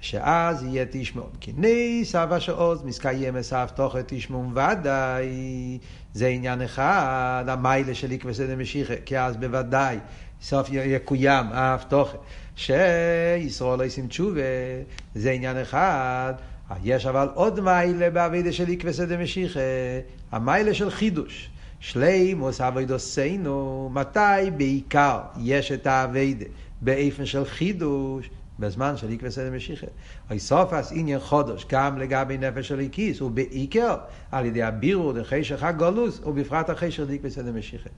שאז 0.00 0.62
יהיה 0.62 0.84
תשמעון. 0.90 1.30
כי 1.40 1.52
ניס 1.56 2.14
אבא 2.14 2.38
שעוז 2.38 2.82
מסקיימס 2.82 3.52
ההבטוחת 3.52 4.04
תשמעון 4.06 4.52
ודאי 4.56 5.78
זה 6.14 6.26
עניין 6.26 6.62
אחד, 6.62 7.44
המיילה 7.48 7.94
של 7.94 8.12
עקבסא 8.12 8.46
דמשיחא, 8.46 8.94
כי 9.04 9.18
אז 9.18 9.36
בוודאי 9.36 9.98
סוף 10.42 10.68
יקוים 10.72 11.46
ההבטוחת. 11.52 12.18
שישראל 12.56 13.78
לא 13.78 13.84
ישים 13.84 14.06
תשובה, 14.06 14.40
זה 15.14 15.30
עניין 15.30 15.56
אחד. 15.56 16.34
יש 16.84 17.06
אבל 17.06 17.28
עוד 17.34 17.60
מיילה 17.60 18.10
באבידה 18.10 18.52
של 18.52 18.72
עקבסא 18.72 19.04
דמשיחא, 19.04 19.60
המיילה 20.32 20.74
של 20.74 20.90
חידוש. 20.90 21.51
שלימוס 21.82 22.60
אבוידוסנו, 22.60 23.90
מתי 23.92 24.50
בעיקר 24.56 25.20
יש 25.40 25.72
את 25.72 25.86
האביידה? 25.86 26.44
באיפן 26.80 27.26
של 27.26 27.44
חידוש, 27.44 28.30
בזמן 28.58 28.96
של 28.96 29.08
עיקווה 29.08 29.30
סדר 29.30 29.50
משיחה. 29.50 29.86
אוי 30.30 30.38
סופס 30.38 30.92
עניין 30.94 31.20
חודש 31.20 31.66
גם 31.70 31.98
לגבי 31.98 32.38
נפש 32.38 32.68
של 32.68 32.80
איקיס, 32.80 33.22
ובעיקר 33.22 33.96
על 34.30 34.46
ידי 34.46 34.62
הבירור 34.62 35.12
דחשך 35.12 35.62
הגולוס, 35.62 36.20
ובפרט 36.24 36.70
החשך 36.70 37.02
דעיקווה 37.02 37.30
סדר 37.30 37.52
משיחה. 37.52 37.90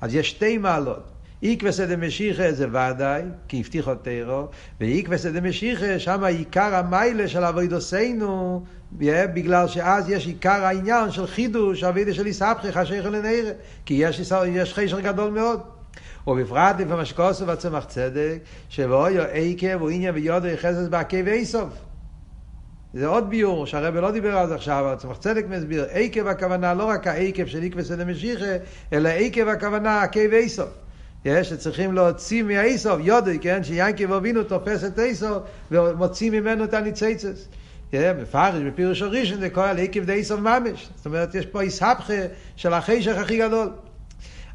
אז 0.00 0.14
יש 0.14 0.30
שתי 0.30 0.58
מעלות. 0.58 1.12
עיקווה 1.40 1.72
סדר 1.72 1.96
משיחה 1.96 2.52
זה 2.52 2.68
ודאי, 2.68 3.22
כי 3.48 3.60
הבטיחו 3.60 3.94
תירו, 3.94 4.48
ועיקווה 4.80 5.18
סדר 5.18 5.40
משיחה, 5.40 5.98
שם 5.98 6.24
עיקר 6.24 6.74
המיילה 6.74 7.28
של 7.28 7.44
אבוידוסנו, 7.44 8.64
בגלל 8.98 9.68
שאז 9.68 10.08
יש 10.08 10.26
עיקר 10.26 10.64
העניין 10.64 11.10
של 11.10 11.26
חידוש, 11.26 11.84
אבידה 11.84 12.14
של 12.14 12.26
איסבכי, 12.26 12.72
חשיכה 12.72 13.08
לנערה, 13.08 13.50
כי 13.86 13.94
יש, 13.94 14.32
יש 14.46 14.74
חשך 14.74 14.98
גדול 14.98 15.30
מאוד. 15.30 15.60
ובפרט 16.26 16.76
לפי 16.80 16.84
מה 16.84 17.04
שכוסו 17.04 17.46
בצמח 17.46 17.84
צדק, 17.84 18.38
שבאויו 18.68 19.22
עקב 19.32 19.82
ועניין 19.82 20.14
ויודו 20.14 20.46
יחסס 20.46 20.88
בעקב 20.90 21.26
איסוף. 21.26 21.68
זה 22.94 23.06
עוד 23.06 23.30
ביור 23.30 23.66
שהרבא 23.66 24.00
לא 24.00 24.10
דיבר 24.10 24.36
על 24.36 24.48
זה 24.48 24.54
עכשיו, 24.54 24.84
אבל 24.86 24.94
צמח 24.96 25.16
צדק 25.16 25.44
מסביר, 25.48 25.86
עקב 25.90 26.26
הכוונה 26.26 26.74
לא 26.74 26.84
רק 26.84 27.06
העקב 27.06 27.46
של 27.46 27.62
עקב 27.62 27.82
סדר 27.82 28.04
משיחה, 28.04 28.56
אלא 28.92 29.08
עקב 29.08 29.48
הכוונה 29.48 30.02
עקב 30.02 30.32
איסוף. 30.32 30.68
יש, 31.24 31.48
שצריכים 31.48 31.92
להוציא 31.92 32.42
מהאיסוף, 32.42 33.00
יודי, 33.02 33.38
כן, 33.38 33.64
שיינקב 33.64 34.12
אבינו 34.12 34.44
תופס 34.44 34.84
את 34.84 34.98
איסוף 34.98 35.42
ומוציא 35.70 36.30
ממנו 36.30 36.64
את 36.64 36.74
הניציצס. 36.74 37.48
מפרש 37.94 38.62
בפירוש 38.62 39.02
הראשון 39.02 39.40
זה 39.40 39.50
קורא 39.50 39.72
לעקב 39.72 40.04
די 40.04 40.12
איסוף 40.12 40.40
ממש. 40.40 40.88
זאת 40.96 41.06
אומרת, 41.06 41.34
יש 41.34 41.46
פה 41.46 41.60
איסהפכה 41.60 42.12
של 42.56 42.72
החשך 42.72 43.16
הכי 43.16 43.38
גדול. 43.38 43.70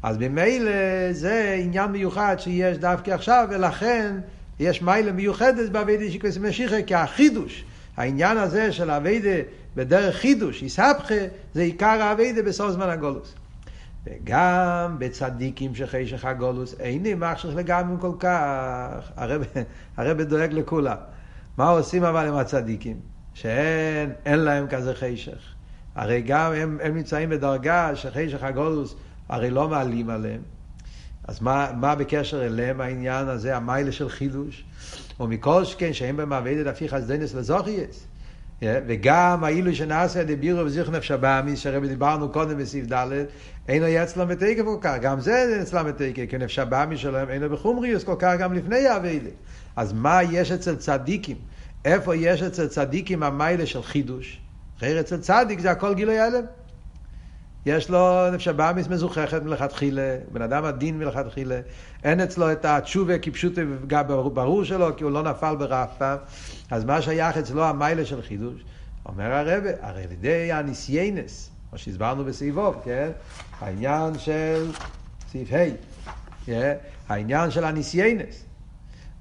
אז 0.02 0.16
ממילא 0.18 0.72
זה 1.12 1.56
עניין 1.62 1.90
מיוחד 1.90 2.36
שיש 2.38 2.78
דווקא 2.78 3.10
עכשיו, 3.10 3.46
ולכן 3.50 4.16
יש 4.60 4.82
מיילה 4.82 5.12
מיוחדת 5.12 5.70
באביידה 5.70 6.10
שקוויס 6.10 6.38
משיחה, 6.38 6.82
כי 6.82 6.94
החידוש, 6.94 7.64
העניין 7.96 8.36
הזה 8.38 8.72
של 8.72 8.90
האביידה 8.90 9.42
בדרך 9.76 10.16
חידוש, 10.16 10.62
איסהפכה, 10.62 11.14
זה 11.54 11.62
עיקר 11.62 12.02
האביידה 12.02 12.42
בסוף 12.42 12.70
זמן 12.70 12.88
הגולוס. 12.88 13.34
וגם 14.06 14.96
בצדיקים 14.98 15.74
שחשך 15.74 16.24
הגולוס 16.24 16.74
אין 16.80 17.18
מחשך 17.18 17.48
לגמרי 17.54 17.96
כל 18.00 18.12
כך. 18.18 19.10
הרב, 19.16 19.42
הרב 19.96 20.20
דואג 20.22 20.52
לכולם. 20.52 20.96
מה 21.56 21.68
עושים 21.68 22.04
אבל 22.04 22.26
עם 22.26 22.34
הצדיקים? 22.34 23.17
שאין 23.40 24.12
אין 24.26 24.38
להם 24.38 24.66
כזה 24.66 24.94
חשך. 24.94 25.38
הרי 25.94 26.22
גם 26.22 26.52
הם, 26.52 26.78
הם 26.82 26.96
נמצאים 26.96 27.30
בדרגה 27.30 27.90
שחשך 27.96 28.42
הגולוס 28.42 28.94
הרי 29.28 29.50
לא 29.50 29.68
מעלים 29.68 30.10
עליהם. 30.10 30.40
אז 31.28 31.42
מה, 31.42 31.70
מה 31.76 31.94
בקשר 31.94 32.46
אליהם 32.46 32.80
העניין 32.80 33.28
הזה, 33.28 33.56
המיילה 33.56 33.92
של 33.92 34.08
חידוש? 34.08 34.64
ומכל 35.20 35.64
שכן 35.64 35.92
שהם 35.92 36.16
במעבדת 36.16 36.66
הפי 36.66 36.88
חסדנס 36.88 37.34
לזוכייס. 37.34 38.06
וגם 38.62 39.44
האילו 39.44 39.74
שנעשה 39.74 40.24
דבירו 40.24 40.64
וזיכו 40.64 40.90
נפש 40.90 41.10
הבאמיס, 41.10 41.60
שהרי 41.60 41.88
דיברנו 41.88 42.28
קודם 42.28 42.58
בסעיף 42.58 42.92
ד', 42.92 43.24
אינו 43.68 43.86
אצלם 44.02 44.28
בתקף 44.28 44.64
כל 44.64 44.78
כך, 44.80 44.96
גם 45.00 45.20
זה 45.20 45.58
אצלם 45.62 45.86
בתקף, 45.86 46.22
כי 46.30 46.38
נפש 46.38 46.58
הבאמיס 46.58 47.00
שלהם 47.00 47.30
אינו 47.30 47.50
בחומריוס 47.50 48.04
כל 48.04 48.16
כך 48.18 48.34
גם 48.38 48.52
לפני 48.52 48.86
האביידה. 48.86 49.30
אז 49.76 49.92
מה 49.92 50.22
יש 50.22 50.52
אצל 50.52 50.76
צדיקים? 50.76 51.36
איפה 51.84 52.16
יש 52.16 52.42
אצל 52.42 52.66
צדיקים 52.66 53.22
המיילה 53.22 53.66
של 53.66 53.82
חידוש? 53.82 54.40
אחרי 54.78 55.00
אצל 55.00 55.16
צדיק 55.16 55.60
זה 55.60 55.70
הכל 55.70 55.94
גילוי 55.94 56.18
הלם. 56.18 56.44
יש 57.66 57.90
לו 57.90 58.30
נפש 58.32 58.48
הבאמיס 58.48 58.88
מזוכחת 58.88 59.42
מלכתחילה, 59.42 60.16
בן 60.32 60.42
אדם 60.42 60.64
עדין 60.64 60.98
מלכתחילה, 60.98 61.60
אין 62.04 62.20
אצלו 62.20 62.52
את 62.52 62.64
התשובה 62.64 63.18
כפשוט 63.18 63.58
ברור 64.34 64.64
שלו, 64.64 64.96
כי 64.96 65.04
הוא 65.04 65.12
לא 65.12 65.22
נפל 65.22 65.56
ברף 65.56 65.90
פעם, 65.98 66.18
אז 66.70 66.84
מה 66.84 67.02
שייך 67.02 67.36
אצלו 67.36 67.64
המיילה 67.64 68.04
של 68.04 68.22
חידוש? 68.22 68.64
אומר 69.06 69.32
הרבה, 69.32 69.70
הרי 69.80 70.04
על 70.04 70.12
ידי 70.12 70.52
הניסיינס, 70.52 71.50
מה 71.72 71.78
שהסברנו 71.78 72.24
בסעיבוב, 72.24 72.76
כן? 72.84 73.10
העניין 73.60 74.18
של 74.18 74.70
סעיף 75.32 75.52
ה', 75.52 76.10
כן? 76.46 76.74
העניין 77.08 77.50
של 77.50 77.64
הניסיינס, 77.64 78.44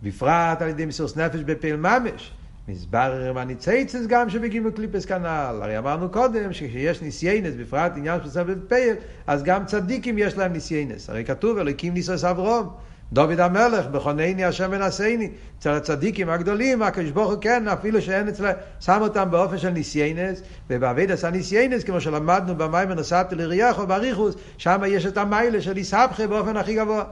בפרט 0.03 0.61
על 0.61 0.67
ידי 0.67 0.85
מסירות 0.85 1.17
נפש 1.17 1.39
בפעיל 1.39 1.75
ממש, 1.75 2.31
מסבר 2.69 3.31
מניצייצס 3.35 4.05
גם 4.07 4.29
שבגימו 4.29 4.71
קליפס 4.71 5.05
כנ"ל. 5.05 5.59
הרי 5.61 5.77
אמרנו 5.77 6.09
קודם 6.09 6.53
שכשיש 6.53 7.01
ניסיינס, 7.01 7.53
בפרט 7.59 7.91
עניין 7.95 8.19
של 8.23 8.29
סבב 8.29 8.57
פייל, 8.67 8.95
אז 9.27 9.43
גם 9.43 9.65
צדיקים 9.65 10.17
יש 10.17 10.37
להם 10.37 10.53
ניסיינס. 10.53 11.09
הרי 11.09 11.25
כתוב 11.25 11.57
אלוקים 11.57 11.93
ניסוס 11.93 12.23
אברום. 12.23 12.69
דוד 13.13 13.39
המלך, 13.39 13.87
בכונני 13.87 14.45
השם 14.45 14.69
ונשאני. 14.71 15.31
אצל 15.59 15.69
הצדיקים 15.69 16.29
הגדולים, 16.29 16.81
הקדוש 16.81 17.11
ברוך 17.11 17.31
הוא 17.31 17.41
כן, 17.41 17.67
אפילו 17.67 18.01
שאין 18.01 18.27
אצלם, 18.27 18.53
שם 18.79 18.97
אותם 19.01 19.31
באופן 19.31 19.57
של 19.57 19.69
ניסיינס, 19.69 20.41
ובעביד 20.69 21.11
עשה 21.11 21.29
ניסיינס, 21.29 21.83
כמו 21.83 22.01
שלמדנו 22.01 22.55
במים 22.55 22.91
ונוסעתי 22.91 23.35
לריח 23.35 23.79
או 23.79 23.87
בריחוס, 23.87 24.35
שם 24.57 24.81
יש 24.87 25.05
את 25.05 25.17
המיילה 25.17 25.61
של 25.61 25.77
איסבכה 25.77 26.27
באופן 26.27 26.57
הכי 26.57 26.75
גבוה. 26.75 27.03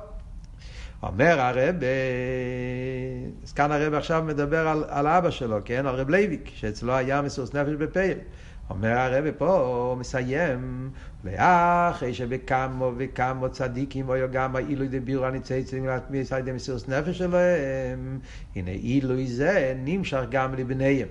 אומר 1.05 1.39
הרב, 1.41 1.75
אז 3.43 3.53
כאן 3.53 3.71
הרב 3.71 3.93
עכשיו 3.93 4.23
מדבר 4.27 4.67
על, 4.67 4.83
על 4.87 5.07
אבא 5.07 5.29
שלו, 5.29 5.57
כן? 5.65 5.85
על 5.85 5.95
רב 5.95 6.09
לייביק, 6.09 6.51
שאצלו 6.55 6.93
היה 6.93 7.21
מסוס 7.21 7.53
נפש 7.53 7.73
בפייל. 7.73 8.17
אומר 8.69 8.89
הרב 8.89 9.25
פה, 9.37 9.57
הוא 9.57 9.97
מסיים, 9.97 10.89
ואחרי 11.23 12.13
שבכמו 12.13 12.91
וכמו 12.97 13.49
צדיקים, 13.49 14.09
או 14.09 14.15
גם 14.31 14.55
העילוי 14.55 14.87
דבירו 14.87 15.25
הניצייצים 15.25 15.85
להתמיס 15.85 16.33
על 16.33 16.39
ידי 16.39 16.51
מסירות 16.51 16.89
נפש 16.89 17.17
שלהם, 17.17 18.19
הנה 18.55 18.71
עילוי 18.71 19.27
זה 19.27 19.73
נמשך 19.85 20.21
גם 20.29 20.53
לבניהם. 20.55 21.07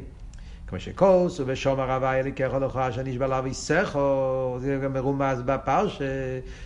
כמו 0.66 0.80
שכוס 0.80 1.40
ובשומר 1.40 1.92
הווי 1.92 2.20
אליקך 2.20 2.50
לך 2.60 2.76
אשר 2.76 3.02
נשבע 3.02 3.26
לאביסכו, 3.26 4.56
זה 4.60 4.78
גם 4.84 4.92
מרומז 4.92 5.42
בפרשה, 5.42 6.04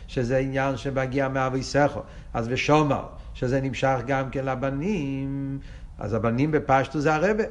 שזה 0.06 0.38
עניין 0.38 0.76
שמגיע 0.76 1.28
מאביסכו. 1.28 2.00
אז 2.34 2.46
ושומר, 2.50 3.02
שזה 3.38 3.60
נמשך 3.60 3.96
גם 4.06 4.30
כן 4.30 4.44
לבנים, 4.44 5.58
אז 5.98 6.14
הבנים 6.14 6.50
בפשטו 6.50 7.00
זה 7.00 7.14
הרבה, 7.14 7.44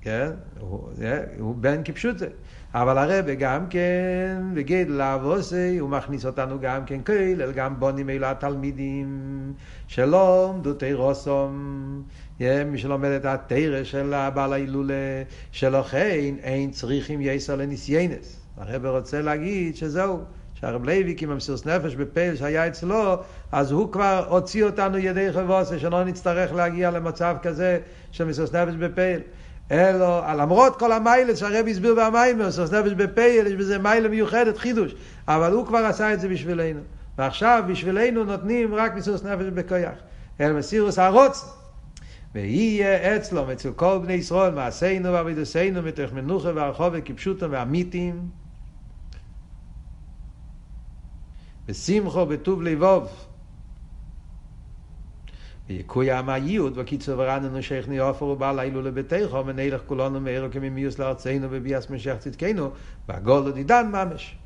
כן? 0.00 0.30
הוא, 0.60 0.88
זה, 0.92 1.24
הוא 1.38 1.54
בן 1.54 1.80
כפשוטה. 1.84 2.24
אבל 2.74 2.98
הרבה 2.98 3.34
גם 3.34 3.66
כן, 3.70 4.42
וגיד 4.54 4.90
לאבוסי, 4.90 5.78
הוא 5.78 5.90
מכניס 5.90 6.26
אותנו 6.26 6.60
גם 6.60 6.84
כן 6.84 7.00
כולל, 7.06 7.52
גם 7.52 7.80
בונים 7.80 8.10
אלו 8.10 8.26
התלמידים, 8.26 9.52
שלא 9.86 10.50
עמדו 10.54 10.74
תירוסום. 10.74 12.02
מי 12.40 12.78
שלומד 12.78 13.08
את 13.08 13.24
התרא 13.24 13.84
של 13.84 14.14
הבעל 14.14 14.52
ההילולה, 14.52 15.22
שלכן 15.52 16.34
אין 16.42 16.70
צריכים 16.70 17.20
יסר 17.22 17.56
לניסיינס. 17.56 18.40
הרב 18.56 18.86
רוצה 18.86 19.22
להגיד 19.22 19.76
שזהו, 19.76 20.24
שהרב 20.64 20.84
לוי 20.84 21.16
עם 21.20 21.30
המסירות 21.30 21.66
נפש 21.66 21.94
בפייל 21.94 22.36
שהיה 22.36 22.66
אצלו, 22.66 23.16
אז 23.52 23.72
הוא 23.72 23.92
כבר 23.92 24.24
הוציא 24.28 24.64
אותנו 24.64 24.98
ידי 24.98 25.32
חבוסה, 25.32 25.78
שלא 25.78 26.04
נצטרך 26.04 26.52
להגיע 26.52 26.90
למצב 26.90 27.36
כזה 27.42 27.78
של 28.10 28.24
מסירות 28.24 28.54
נפש 28.54 28.74
בפייל. 28.74 29.20
אלו, 29.72 30.20
למרות 30.38 30.78
כל 30.78 30.92
המיילס 30.92 31.38
שהרב 31.38 31.66
הסביר 31.70 31.94
במיימר, 31.94 32.48
מסירות 32.48 32.72
נפש 32.72 32.92
בפייל, 32.92 33.46
יש 33.46 33.52
בזה 33.52 33.78
מיילה 33.78 34.08
מיוחדת, 34.08 34.58
חידוש, 34.58 34.94
אבל 35.28 35.52
הוא 35.52 35.66
כבר 35.66 35.78
עשה 35.78 36.12
את 36.12 36.20
זה 36.20 36.28
בשבילנו. 36.28 36.80
ועכשיו 37.18 37.64
בשבילנו 37.68 38.24
נותנים 38.24 38.74
רק 38.74 38.94
מסירות 38.94 39.24
נפש 39.24 39.46
בכויח. 39.54 39.98
אל 40.40 40.52
מסירוס 40.52 40.98
הרוץ. 40.98 41.58
ויהיה 42.34 43.16
אצלו, 43.16 43.52
אצל 43.52 43.72
כל 43.72 43.98
בני 44.02 44.12
ישראל, 44.12 44.54
מעשינו 44.54 45.12
ועבידוסינו, 45.12 45.82
מתוך 45.82 46.12
מנוחה 46.12 46.50
והרחובה 46.54 47.00
כפשוטו 47.00 47.50
ואמיתים. 47.50 48.43
בשמחו 51.68 52.26
בטוב 52.26 52.62
לבוב. 52.62 53.26
ויקוים 55.68 56.28
הייעוד 56.28 56.78
וקיצור 56.78 57.14
ורננו 57.18 57.62
שייכני 57.62 57.98
עופר 57.98 58.24
ובעל 58.24 58.60
אילו 58.60 58.82
לביתך 58.82 59.38
ונלך 59.46 59.82
כולנו 59.86 60.20
מאירו 60.20 60.50
כממיוס 60.52 60.98
לארצנו 60.98 61.46
וביאס 61.50 61.90
משך 61.90 62.16
צדקנו 62.18 62.70
והגולו 63.08 63.50
דידן 63.50 63.86
ממש. 63.92 64.36